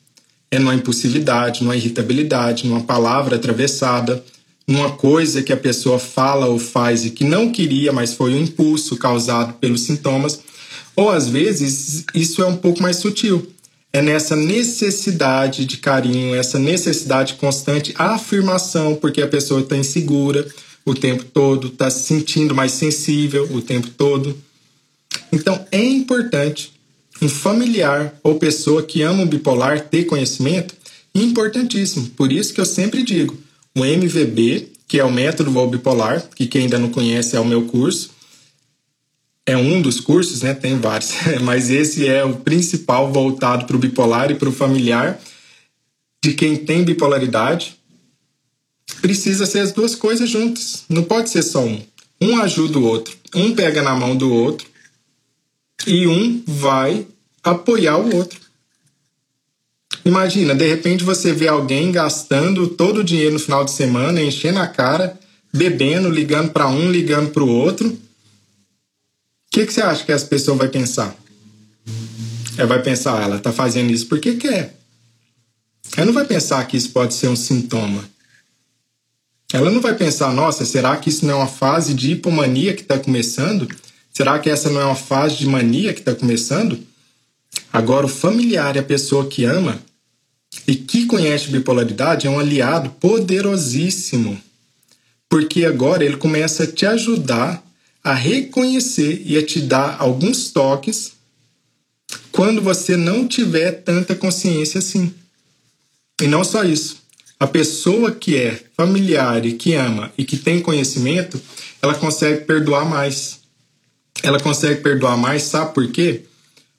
[0.50, 4.24] É numa impulsividade, numa irritabilidade, numa palavra atravessada,
[4.66, 8.42] numa coisa que a pessoa fala ou faz e que não queria, mas foi um
[8.42, 10.40] impulso causado pelos sintomas.
[10.96, 13.46] Ou às vezes, isso é um pouco mais sutil
[13.92, 20.46] é nessa necessidade de carinho, essa necessidade constante, a afirmação, porque a pessoa está insegura
[20.84, 24.36] o tempo todo, está se sentindo mais sensível o tempo todo.
[25.32, 26.72] Então é importante
[27.20, 30.74] um familiar ou pessoa que ama o bipolar ter conhecimento,
[31.14, 32.08] importantíssimo.
[32.10, 33.36] Por isso que eu sempre digo,
[33.76, 37.66] o MVB, que é o método bipolar, que quem ainda não conhece é o meu
[37.66, 38.10] curso,
[39.46, 40.54] é um dos cursos, né?
[40.54, 41.12] Tem vários,
[41.42, 45.20] mas esse é o principal voltado para o bipolar e para o familiar
[46.22, 47.76] de quem tem bipolaridade.
[49.00, 50.84] Precisa ser as duas coisas juntas.
[50.88, 51.80] Não pode ser só um.
[52.20, 53.16] Um ajuda o outro.
[53.34, 54.69] Um pega na mão do outro
[55.86, 57.06] e um vai
[57.42, 58.38] apoiar o outro.
[60.04, 64.58] Imagina, de repente você vê alguém gastando todo o dinheiro no final de semana, enchendo
[64.58, 65.18] a cara,
[65.52, 67.98] bebendo, ligando para um, ligando para o outro
[69.50, 71.14] que, que você acha que essa pessoa vai pensar?
[72.56, 74.76] Ela vai pensar, ela está fazendo isso porque quer.
[75.96, 78.04] Ela não vai pensar que isso pode ser um sintoma.
[79.52, 82.82] Ela não vai pensar, nossa, será que isso não é uma fase de hipomania que
[82.82, 83.68] está começando?
[84.20, 86.78] Será que essa não é uma fase de mania que está começando?
[87.72, 89.82] Agora, o familiar e a pessoa que ama,
[90.66, 94.38] e que conhece bipolaridade é um aliado poderosíssimo,
[95.26, 97.64] porque agora ele começa a te ajudar
[98.04, 101.12] a reconhecer e a te dar alguns toques
[102.30, 105.14] quando você não tiver tanta consciência assim.
[106.20, 106.98] E não só isso.
[107.38, 111.40] A pessoa que é familiar e que ama e que tem conhecimento,
[111.80, 113.39] ela consegue perdoar mais.
[114.22, 116.22] Ela consegue perdoar mais, sabe por quê?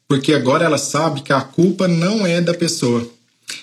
[0.07, 3.09] Porque agora ela sabe que a culpa não é da pessoa,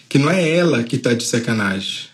[0.08, 2.06] que não é ela que está de sacanagem.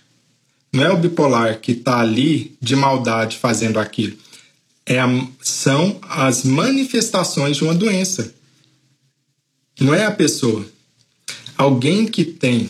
[0.73, 4.17] Não é o bipolar que está ali de maldade fazendo aquilo.
[4.85, 5.09] É a,
[5.41, 8.35] são as manifestações de uma doença.
[9.81, 10.67] Não é a pessoa.
[11.57, 12.69] Alguém que tem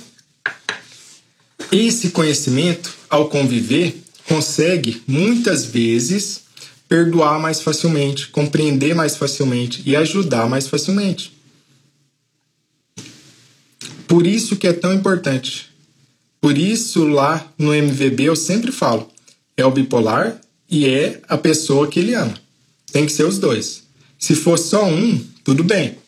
[1.72, 6.43] esse conhecimento, ao conviver, consegue muitas vezes
[6.88, 11.32] perdoar mais facilmente, compreender mais facilmente e ajudar mais facilmente.
[14.06, 15.70] Por isso que é tão importante.
[16.40, 19.08] Por isso lá no MVB eu sempre falo,
[19.56, 22.34] é o bipolar e é a pessoa que ele ama.
[22.92, 23.82] Tem que ser os dois.
[24.18, 25.98] Se for só um, tudo bem.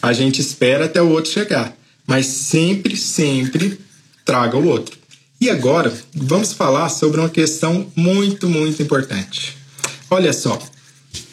[0.00, 1.76] A gente espera até o outro chegar,
[2.06, 3.78] mas sempre, sempre
[4.24, 4.98] traga o outro.
[5.40, 9.61] E agora, vamos falar sobre uma questão muito, muito importante.
[10.12, 10.62] Olha só,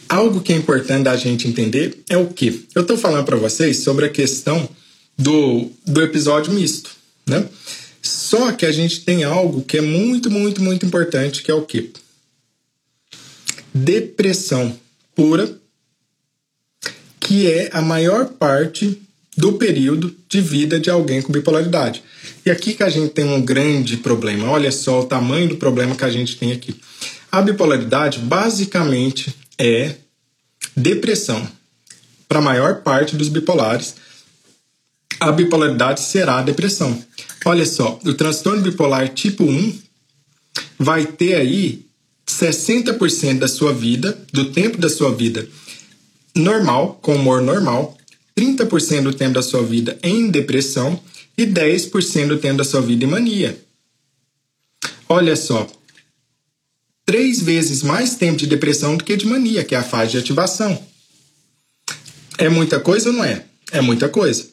[0.08, 2.66] algo que é importante da gente entender é o que?
[2.74, 4.70] Eu estou falando para vocês sobre a questão
[5.18, 6.90] do, do episódio misto,
[7.28, 7.46] né?
[8.02, 11.64] Só que a gente tem algo que é muito, muito, muito importante, que é o
[11.64, 11.92] que?
[13.74, 14.74] Depressão
[15.14, 15.54] pura,
[17.20, 18.98] que é a maior parte
[19.36, 22.02] do período de vida de alguém com bipolaridade.
[22.46, 24.50] E aqui que a gente tem um grande problema.
[24.50, 26.80] Olha só o tamanho do problema que a gente tem aqui.
[27.32, 29.96] A bipolaridade basicamente é
[30.76, 31.48] depressão.
[32.28, 33.96] Para a maior parte dos bipolares,
[35.20, 37.04] a bipolaridade será a depressão.
[37.46, 39.80] Olha só, o transtorno bipolar tipo 1
[40.78, 41.86] vai ter aí
[42.28, 45.48] 60% da sua vida, do tempo da sua vida
[46.36, 47.98] normal, com humor normal,
[48.38, 51.00] 30% do tempo da sua vida em depressão
[51.38, 53.60] e 10% do tempo da sua vida em mania.
[55.08, 55.68] Olha só,
[57.10, 60.20] três vezes mais tempo de depressão do que de mania, que é a fase de
[60.20, 60.80] ativação.
[62.38, 63.46] É muita coisa ou não é?
[63.72, 64.46] É muita coisa.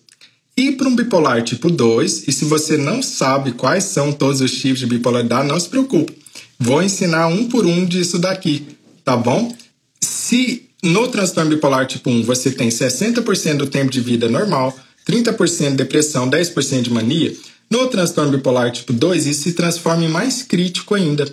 [0.57, 4.59] E para um bipolar tipo 2, e se você não sabe quais são todos os
[4.59, 6.17] tipos de bipolaridade, não se preocupe.
[6.59, 8.67] Vou ensinar um por um disso daqui,
[9.05, 9.55] tá bom?
[10.01, 14.75] Se no transtorno bipolar tipo 1, você tem 60% do tempo de vida normal,
[15.07, 17.37] 30% de depressão, 10% de mania.
[17.71, 21.31] No transtorno bipolar tipo 2, isso se transforma em mais crítico ainda.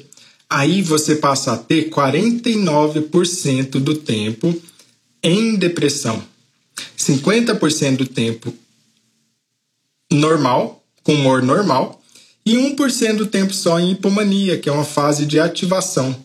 [0.50, 4.56] Aí você passa a ter 49% do tempo
[5.22, 6.24] em depressão,
[6.98, 8.54] 50% do tempo
[10.12, 12.02] normal, com humor normal,
[12.46, 16.16] e 1% do tempo só em hipomania, que é uma fase de ativação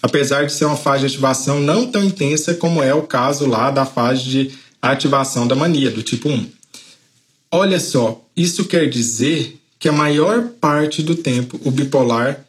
[0.00, 3.70] apesar de ser uma fase de ativação não tão intensa como é o caso lá
[3.70, 4.50] da fase de
[4.80, 6.46] ativação da mania, do tipo 1.
[7.50, 12.44] Olha só, isso quer dizer que a maior parte do tempo o bipolar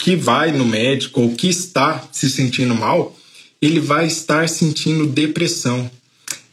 [0.00, 3.16] que vai no médico ou que está se sentindo mal,
[3.60, 5.90] ele vai estar sentindo depressão.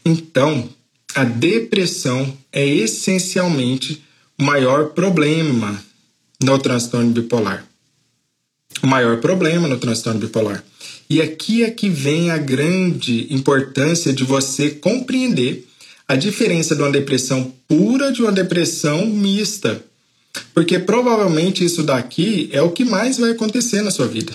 [0.03, 0.69] Então,
[1.13, 4.03] a depressão é essencialmente
[4.37, 5.83] o maior problema
[6.41, 7.65] no transtorno bipolar
[8.85, 10.63] o maior problema no transtorno bipolar.
[11.09, 15.67] E aqui é que vem a grande importância de você compreender
[16.07, 19.83] a diferença de uma depressão pura de uma depressão mista.
[20.53, 24.33] Porque provavelmente isso daqui é o que mais vai acontecer na sua vida.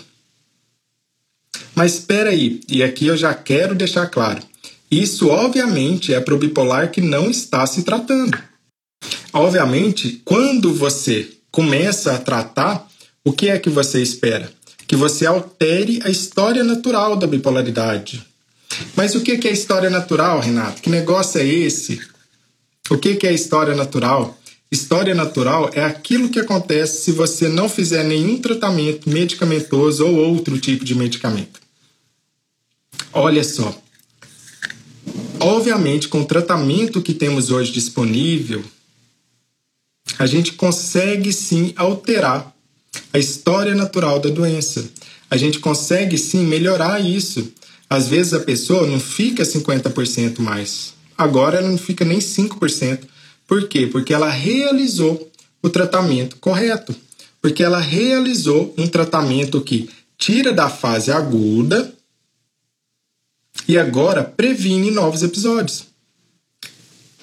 [1.74, 4.42] Mas espera aí, e aqui eu já quero deixar claro.
[4.90, 8.36] Isso obviamente é para o bipolar que não está se tratando.
[9.32, 12.88] Obviamente, quando você começa a tratar,
[13.24, 14.52] o que é que você espera?
[14.86, 18.26] Que você altere a história natural da bipolaridade.
[18.96, 20.82] Mas o que é a história natural, Renato?
[20.82, 22.00] Que negócio é esse?
[22.88, 24.36] O que é a história natural?
[24.72, 30.58] História natural é aquilo que acontece se você não fizer nenhum tratamento medicamentoso ou outro
[30.60, 31.60] tipo de medicamento.
[33.12, 33.76] Olha só.
[35.40, 38.62] Obviamente, com o tratamento que temos hoje disponível,
[40.18, 42.54] a gente consegue sim alterar
[43.12, 44.88] a história natural da doença.
[45.28, 47.52] A gente consegue sim melhorar isso.
[47.88, 50.94] Às vezes a pessoa não fica 50% mais.
[51.18, 53.00] Agora ela não fica nem 5%.
[53.50, 53.88] Por quê?
[53.88, 55.28] Porque ela realizou
[55.60, 56.94] o tratamento correto.
[57.42, 61.92] Porque ela realizou um tratamento que tira da fase aguda
[63.66, 65.86] e agora previne novos episódios.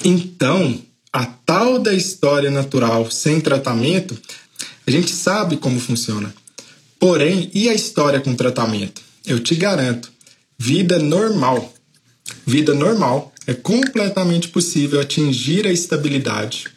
[0.03, 0.77] Então,
[1.13, 4.19] a tal da história natural sem tratamento,
[4.85, 6.35] a gente sabe como funciona.
[6.99, 9.01] Porém, e a história com tratamento?
[9.25, 10.11] Eu te garanto,
[10.57, 11.73] vida normal.
[12.45, 16.67] Vida normal é completamente possível atingir a estabilidade.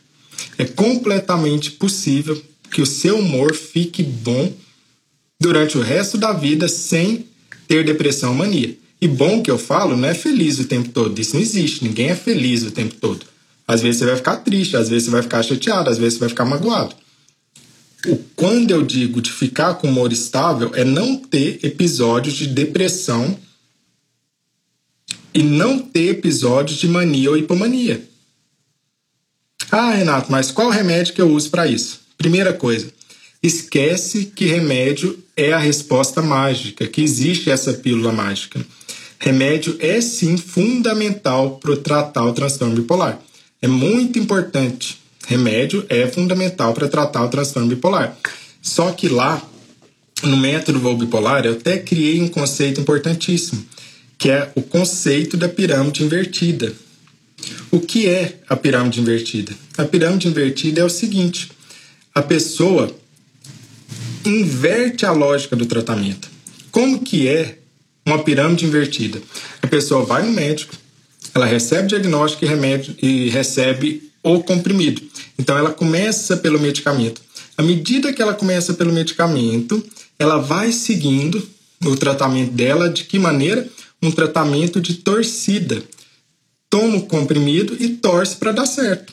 [0.57, 2.41] É completamente possível
[2.71, 4.53] que o seu humor fique bom
[5.41, 7.27] durante o resto da vida sem
[7.66, 8.77] ter depressão mania.
[9.01, 11.18] E bom que eu falo não é feliz o tempo todo.
[11.18, 11.83] Isso não existe.
[11.83, 13.27] Ninguém é feliz o tempo todo.
[13.66, 16.21] Às vezes você vai ficar triste, às vezes você vai ficar chateado, às vezes você
[16.21, 16.95] vai ficar magoado.
[18.07, 23.37] O quando eu digo de ficar com humor estável é não ter episódios de depressão
[25.33, 28.03] e não ter episódios de mania ou hipomania.
[29.70, 32.01] Ah, Renato, mas qual remédio que eu uso para isso?
[32.18, 32.93] Primeira coisa,
[33.43, 38.64] esquece que remédio é a resposta mágica, que existe essa pílula mágica.
[39.18, 43.20] Remédio é sim fundamental para tratar o transtorno bipolar.
[43.62, 44.99] É muito importante.
[45.26, 48.16] Remédio é fundamental para tratar o transtorno bipolar.
[48.61, 49.41] Só que lá,
[50.22, 53.64] no método bipolar, eu até criei um conceito importantíssimo,
[54.21, 56.75] que é o conceito da pirâmide invertida.
[57.71, 59.53] O que é a pirâmide invertida?
[59.79, 61.51] A pirâmide invertida é o seguinte:
[62.14, 62.95] a pessoa
[64.23, 66.29] inverte a lógica do tratamento.
[66.71, 67.61] Como que é
[68.05, 69.23] uma pirâmide invertida?
[69.62, 70.75] A pessoa vai no médico,
[71.35, 75.01] ela recebe diagnóstico e remédio e recebe o comprimido.
[75.39, 77.23] Então ela começa pelo medicamento.
[77.57, 79.83] À medida que ela começa pelo medicamento,
[80.18, 81.49] ela vai seguindo
[81.83, 83.66] o tratamento dela de que maneira?
[84.03, 85.82] Um tratamento de torcida.
[86.68, 89.12] Toma o comprimido e torce para dar certo.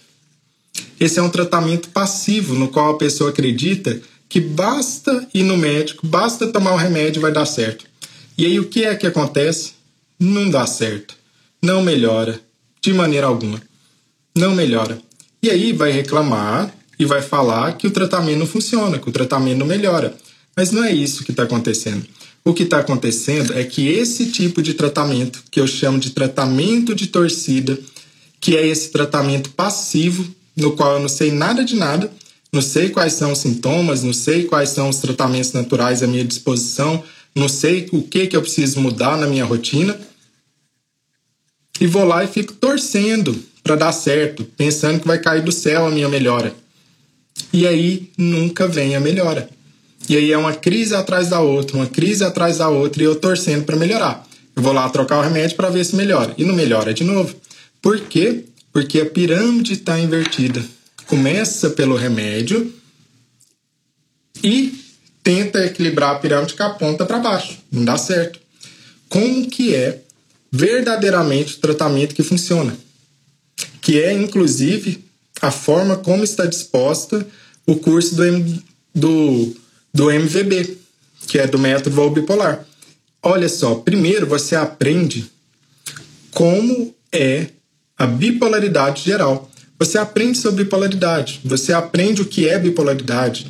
[0.99, 6.05] Esse é um tratamento passivo no qual a pessoa acredita que basta ir no médico,
[6.05, 7.85] basta tomar o remédio e vai dar certo.
[8.37, 9.73] E aí o que é que acontece?
[10.19, 11.15] Não dá certo.
[11.61, 12.39] Não melhora
[12.81, 13.61] de maneira alguma.
[14.35, 14.99] Não melhora.
[15.41, 19.59] E aí vai reclamar e vai falar que o tratamento não funciona, que o tratamento
[19.59, 20.15] não melhora.
[20.55, 22.05] Mas não é isso que está acontecendo.
[22.47, 26.95] O que está acontecendo é que esse tipo de tratamento, que eu chamo de tratamento
[26.95, 27.77] de torcida,
[28.39, 30.25] que é esse tratamento passivo,
[30.55, 32.09] no qual eu não sei nada de nada,
[32.49, 36.23] não sei quais são os sintomas, não sei quais são os tratamentos naturais à minha
[36.23, 37.03] disposição,
[37.35, 39.99] não sei o que, que eu preciso mudar na minha rotina.
[41.81, 45.85] E vou lá e fico torcendo para dar certo, pensando que vai cair do céu
[45.85, 46.55] a minha melhora.
[47.51, 49.56] E aí nunca vem a melhora.
[50.09, 53.15] E aí é uma crise atrás da outra, uma crise atrás da outra e eu
[53.15, 54.25] torcendo para melhorar.
[54.55, 57.35] Eu vou lá trocar o remédio para ver se melhora e não melhora de novo.
[57.81, 58.45] Por quê?
[58.71, 60.63] Porque a pirâmide está invertida
[61.07, 62.71] começa pelo remédio
[64.43, 64.83] e
[65.23, 67.57] tenta equilibrar a pirâmide com a ponta para baixo.
[67.71, 68.39] Não dá certo.
[69.09, 70.01] Como que é
[70.51, 72.77] verdadeiramente o tratamento que funciona?
[73.81, 75.03] Que é, inclusive,
[75.41, 77.25] a forma como está disposta
[77.65, 79.55] o curso do, do,
[79.97, 80.77] do MVB,
[81.27, 82.63] que é do método bipolar.
[83.23, 85.25] Olha só, primeiro você aprende
[86.29, 87.47] como é
[87.97, 89.49] a bipolaridade geral.
[89.79, 93.45] Você aprende sobre bipolaridade, você aprende o que é bipolaridade,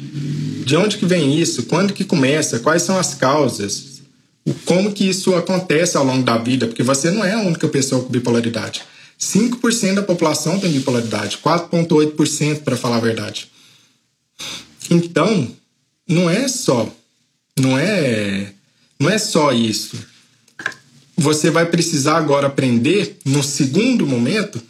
[0.66, 4.02] de onde que vem isso, quando que começa, quais são as causas,
[4.64, 8.02] como que isso acontece ao longo da vida, porque você não é a única pessoa
[8.02, 8.84] com bipolaridade.
[9.20, 13.50] 5% da população tem bipolaridade, 4,8% para falar a verdade.
[14.90, 15.50] Então,
[16.08, 16.92] não é só,
[17.60, 18.54] não é,
[19.00, 19.98] não é só isso.
[21.16, 24.62] Você vai precisar agora aprender, no segundo momento,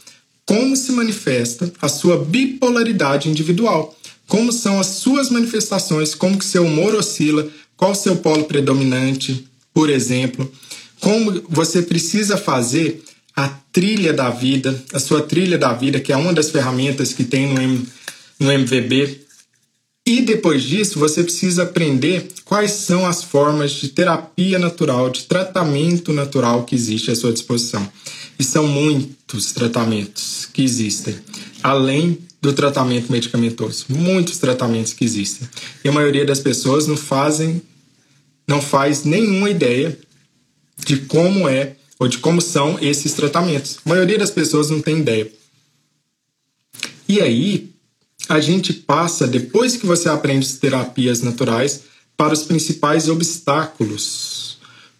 [0.45, 3.95] como se manifesta a sua bipolaridade individual,
[4.27, 9.45] como são as suas manifestações, como que seu humor oscila, qual o seu polo predominante,
[9.73, 10.51] por exemplo,
[10.99, 13.03] como você precisa fazer
[13.35, 17.23] a trilha da vida, a sua trilha da vida, que é uma das ferramentas que
[17.23, 17.87] tem no, M,
[18.39, 19.26] no MVB.
[20.07, 26.13] E depois disso, você precisa aprender quais são as formas de terapia natural, de tratamento
[26.13, 27.85] natural que existe à sua disposição.
[28.39, 31.13] E são muitos tratamentos que existem,
[31.61, 33.87] além do tratamento medicamentoso.
[33.89, 35.45] Muitos tratamentos que existem.
[35.83, 37.61] E a maioria das pessoas não fazem,
[38.47, 39.99] não faz nenhuma ideia
[40.85, 43.79] de como é ou de como são esses tratamentos.
[43.85, 45.29] A maioria das pessoas não tem ideia.
[47.09, 47.75] E aí,
[48.27, 51.81] a gente passa, depois que você aprende as terapias naturais,
[52.15, 54.47] para os principais obstáculos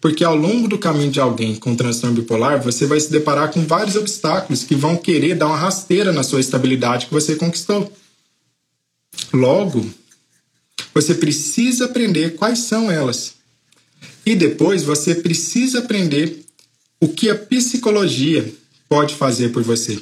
[0.00, 3.66] porque ao longo do caminho de alguém com transtorno bipolar, você vai se deparar com
[3.66, 7.92] vários obstáculos que vão querer dar uma rasteira na sua estabilidade que você conquistou.
[9.32, 9.84] Logo,
[10.94, 13.34] você precisa aprender quais são elas.
[14.24, 16.44] E depois você precisa aprender
[17.00, 18.52] o que a psicologia
[18.88, 20.00] pode fazer por você.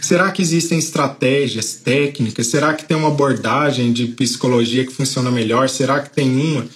[0.00, 2.46] Será que existem estratégias técnicas?
[2.46, 5.68] Será que tem uma abordagem de psicologia que funciona melhor?
[5.68, 6.66] Será que tem uma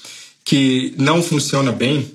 [0.44, 2.12] que não funciona bem?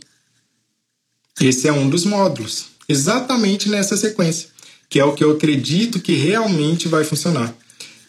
[1.40, 4.50] Esse é um dos módulos, exatamente nessa sequência,
[4.90, 7.56] que é o que eu acredito que realmente vai funcionar.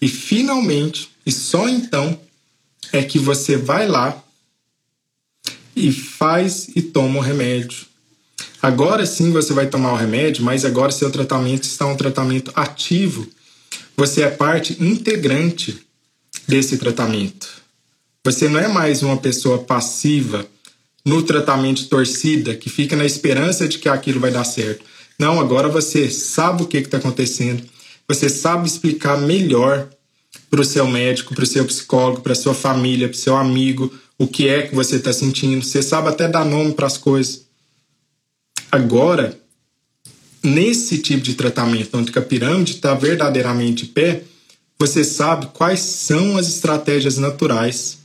[0.00, 2.18] E finalmente, e só então,
[2.92, 4.22] é que você vai lá
[5.76, 7.87] e faz e toma o remédio.
[8.60, 13.26] Agora sim você vai tomar o remédio, mas agora seu tratamento está um tratamento ativo.
[13.96, 15.78] Você é parte integrante
[16.46, 17.48] desse tratamento.
[18.24, 20.46] Você não é mais uma pessoa passiva
[21.04, 24.84] no tratamento torcida que fica na esperança de que aquilo vai dar certo.
[25.18, 27.62] Não, agora você sabe o que está acontecendo.
[28.08, 29.88] Você sabe explicar melhor
[30.50, 33.92] para o seu médico, para o seu psicólogo, para sua família, para o seu amigo,
[34.18, 35.64] o que é que você está sentindo.
[35.64, 37.47] Você sabe até dar nome para as coisas.
[38.70, 39.38] Agora,
[40.42, 44.22] nesse tipo de tratamento, onde a pirâmide está verdadeiramente de pé,
[44.78, 47.98] você sabe quais são as estratégias naturais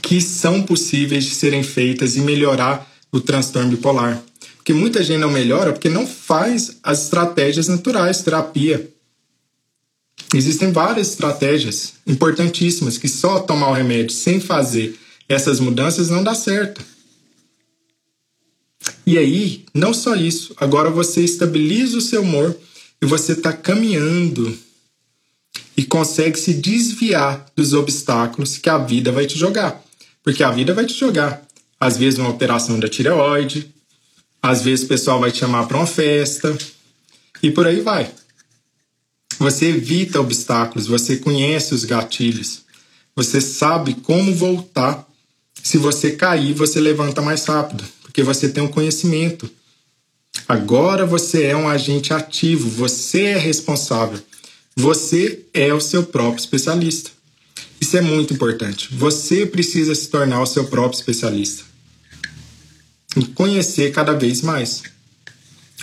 [0.00, 4.22] que são possíveis de serem feitas e melhorar o transtorno bipolar.
[4.56, 8.90] Porque muita gente não melhora porque não faz as estratégias naturais, terapia.
[10.34, 14.98] Existem várias estratégias importantíssimas que só tomar o remédio sem fazer
[15.28, 16.82] essas mudanças não dá certo.
[19.06, 22.56] E aí, não só isso, agora você estabiliza o seu humor
[23.00, 24.56] e você está caminhando
[25.76, 29.80] e consegue se desviar dos obstáculos que a vida vai te jogar.
[30.24, 31.42] Porque a vida vai te jogar.
[31.78, 33.72] Às vezes, uma operação da tireoide,
[34.42, 36.56] às vezes, o pessoal vai te chamar para uma festa
[37.42, 38.10] e por aí vai.
[39.38, 42.62] Você evita obstáculos, você conhece os gatilhos,
[43.14, 45.06] você sabe como voltar.
[45.62, 47.84] Se você cair, você levanta mais rápido,
[48.18, 49.48] porque você tem um conhecimento.
[50.48, 54.18] Agora você é um agente ativo, você é responsável.
[54.74, 57.10] Você é o seu próprio especialista.
[57.80, 58.88] Isso é muito importante.
[58.90, 61.62] Você precisa se tornar o seu próprio especialista.
[63.16, 64.82] E conhecer cada vez mais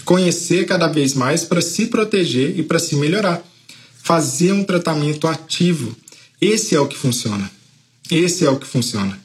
[0.03, 3.41] conhecer cada vez mais para se proteger e para se melhorar.
[4.03, 5.95] Fazer um tratamento ativo.
[6.39, 7.49] Esse é o que funciona.
[8.11, 9.24] Esse é o que funciona.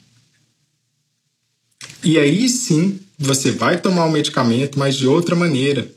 [2.03, 5.89] E aí sim, você vai tomar o medicamento, mas de outra maneira.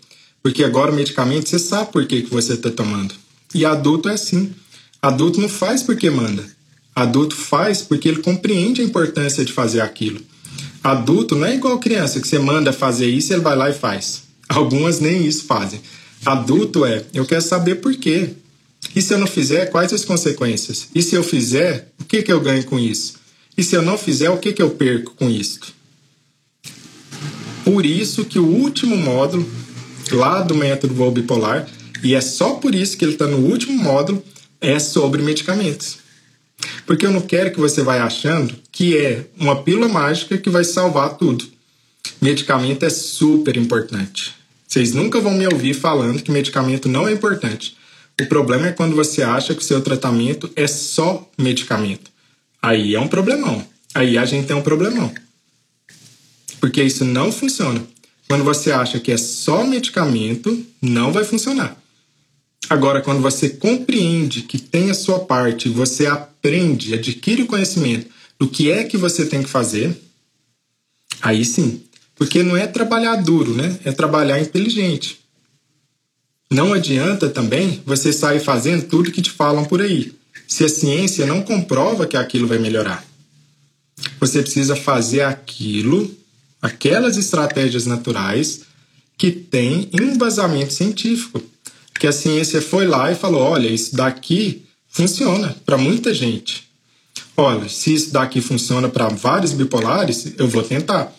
[0.42, 3.14] Porque agora o medicamento você sabe por que, que você está tomando.
[3.54, 4.52] E adulto é assim.
[5.00, 6.44] Adulto não faz porque manda.
[6.94, 10.20] Adulto faz porque ele compreende a importância de fazer aquilo.
[10.82, 14.24] Adulto não é igual criança que você manda fazer isso ele vai lá e faz.
[14.46, 15.80] Algumas nem isso fazem.
[16.24, 18.30] Adulto é, eu quero saber por quê.
[18.94, 20.88] E se eu não fizer, quais as consequências?
[20.94, 23.14] E se eu fizer, o que, que eu ganho com isso?
[23.56, 25.60] E se eu não fizer, o que, que eu perco com isso?
[27.64, 29.48] Por isso que o último módulo
[30.12, 31.66] lá do método voo bipolar,
[32.02, 34.22] e é só por isso que ele está no último módulo,
[34.60, 35.98] é sobre medicamentos.
[36.86, 40.64] Porque eu não quero que você vá achando que é uma pílula mágica que vai
[40.64, 41.46] salvar tudo.
[42.20, 44.34] Medicamento é super importante.
[44.66, 47.76] Vocês nunca vão me ouvir falando que medicamento não é importante.
[48.20, 52.10] O problema é quando você acha que o seu tratamento é só medicamento.
[52.62, 53.64] Aí é um problemão.
[53.94, 55.12] Aí a gente tem um problemão.
[56.64, 57.86] Porque isso não funciona.
[58.26, 61.76] Quando você acha que é só medicamento, não vai funcionar.
[62.70, 68.06] Agora, quando você compreende que tem a sua parte, você aprende, adquire o conhecimento
[68.38, 69.94] do que é que você tem que fazer,
[71.20, 71.82] aí sim.
[72.14, 73.78] Porque não é trabalhar duro, né?
[73.84, 75.20] É trabalhar inteligente.
[76.50, 80.14] Não adianta também você sair fazendo tudo que te falam por aí,
[80.48, 83.04] se a ciência não comprova que aquilo vai melhorar.
[84.18, 86.23] Você precisa fazer aquilo,
[86.64, 88.62] aquelas estratégias naturais
[89.18, 91.42] que têm embasamento científico.
[92.00, 96.64] Que a ciência foi lá e falou: olha, isso daqui funciona para muita gente.
[97.36, 101.14] Olha, se isso daqui funciona para vários bipolares, eu vou tentar.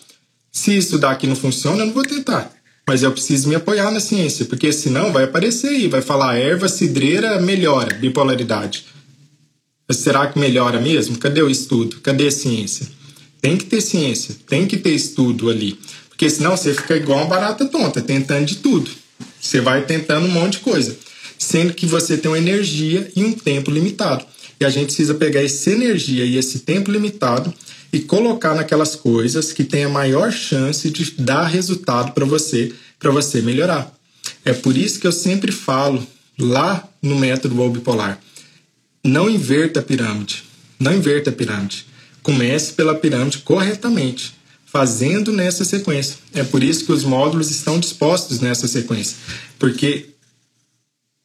[0.50, 2.50] Se isso daqui não funciona, eu não vou tentar.
[2.86, 6.68] Mas eu preciso me apoiar na ciência, porque senão vai aparecer aí, vai falar erva
[6.68, 8.84] cidreira melhora bipolaridade.
[9.86, 11.18] Mas será que melhora mesmo?
[11.18, 12.00] Cadê o estudo?
[12.00, 12.86] Cadê a ciência?
[13.40, 15.78] Tem que ter ciência, tem que ter estudo ali.
[16.08, 18.90] Porque senão você fica igual uma barata tonta, tentando de tudo.
[19.40, 20.96] Você vai tentando um monte de coisa.
[21.38, 24.24] Sendo que você tem uma energia e um tempo limitado.
[24.58, 27.52] E a gente precisa pegar essa energia e esse tempo limitado
[27.92, 33.10] e colocar naquelas coisas que tem a maior chance de dar resultado para você, para
[33.10, 33.94] você melhorar.
[34.44, 36.06] É por isso que eu sempre falo
[36.38, 38.20] lá no método Bipolar,
[39.04, 40.42] não inverta a pirâmide,
[40.78, 41.86] não inverta a pirâmide.
[42.26, 44.34] Comece pela pirâmide corretamente,
[44.66, 46.16] fazendo nessa sequência.
[46.34, 49.16] É por isso que os módulos estão dispostos nessa sequência,
[49.60, 50.08] porque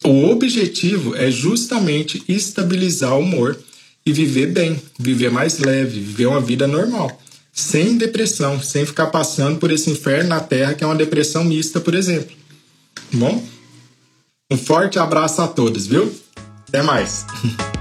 [0.04, 3.58] O objetivo é justamente estabilizar o humor
[4.06, 7.22] e viver bem, viver mais leve, viver uma vida normal,
[7.52, 11.80] sem depressão, sem ficar passando por esse inferno na Terra que é uma depressão mista,
[11.80, 12.36] por exemplo.
[13.12, 13.44] Bom,
[14.52, 16.12] um forte abraço a todos, viu?
[16.68, 17.26] Até mais.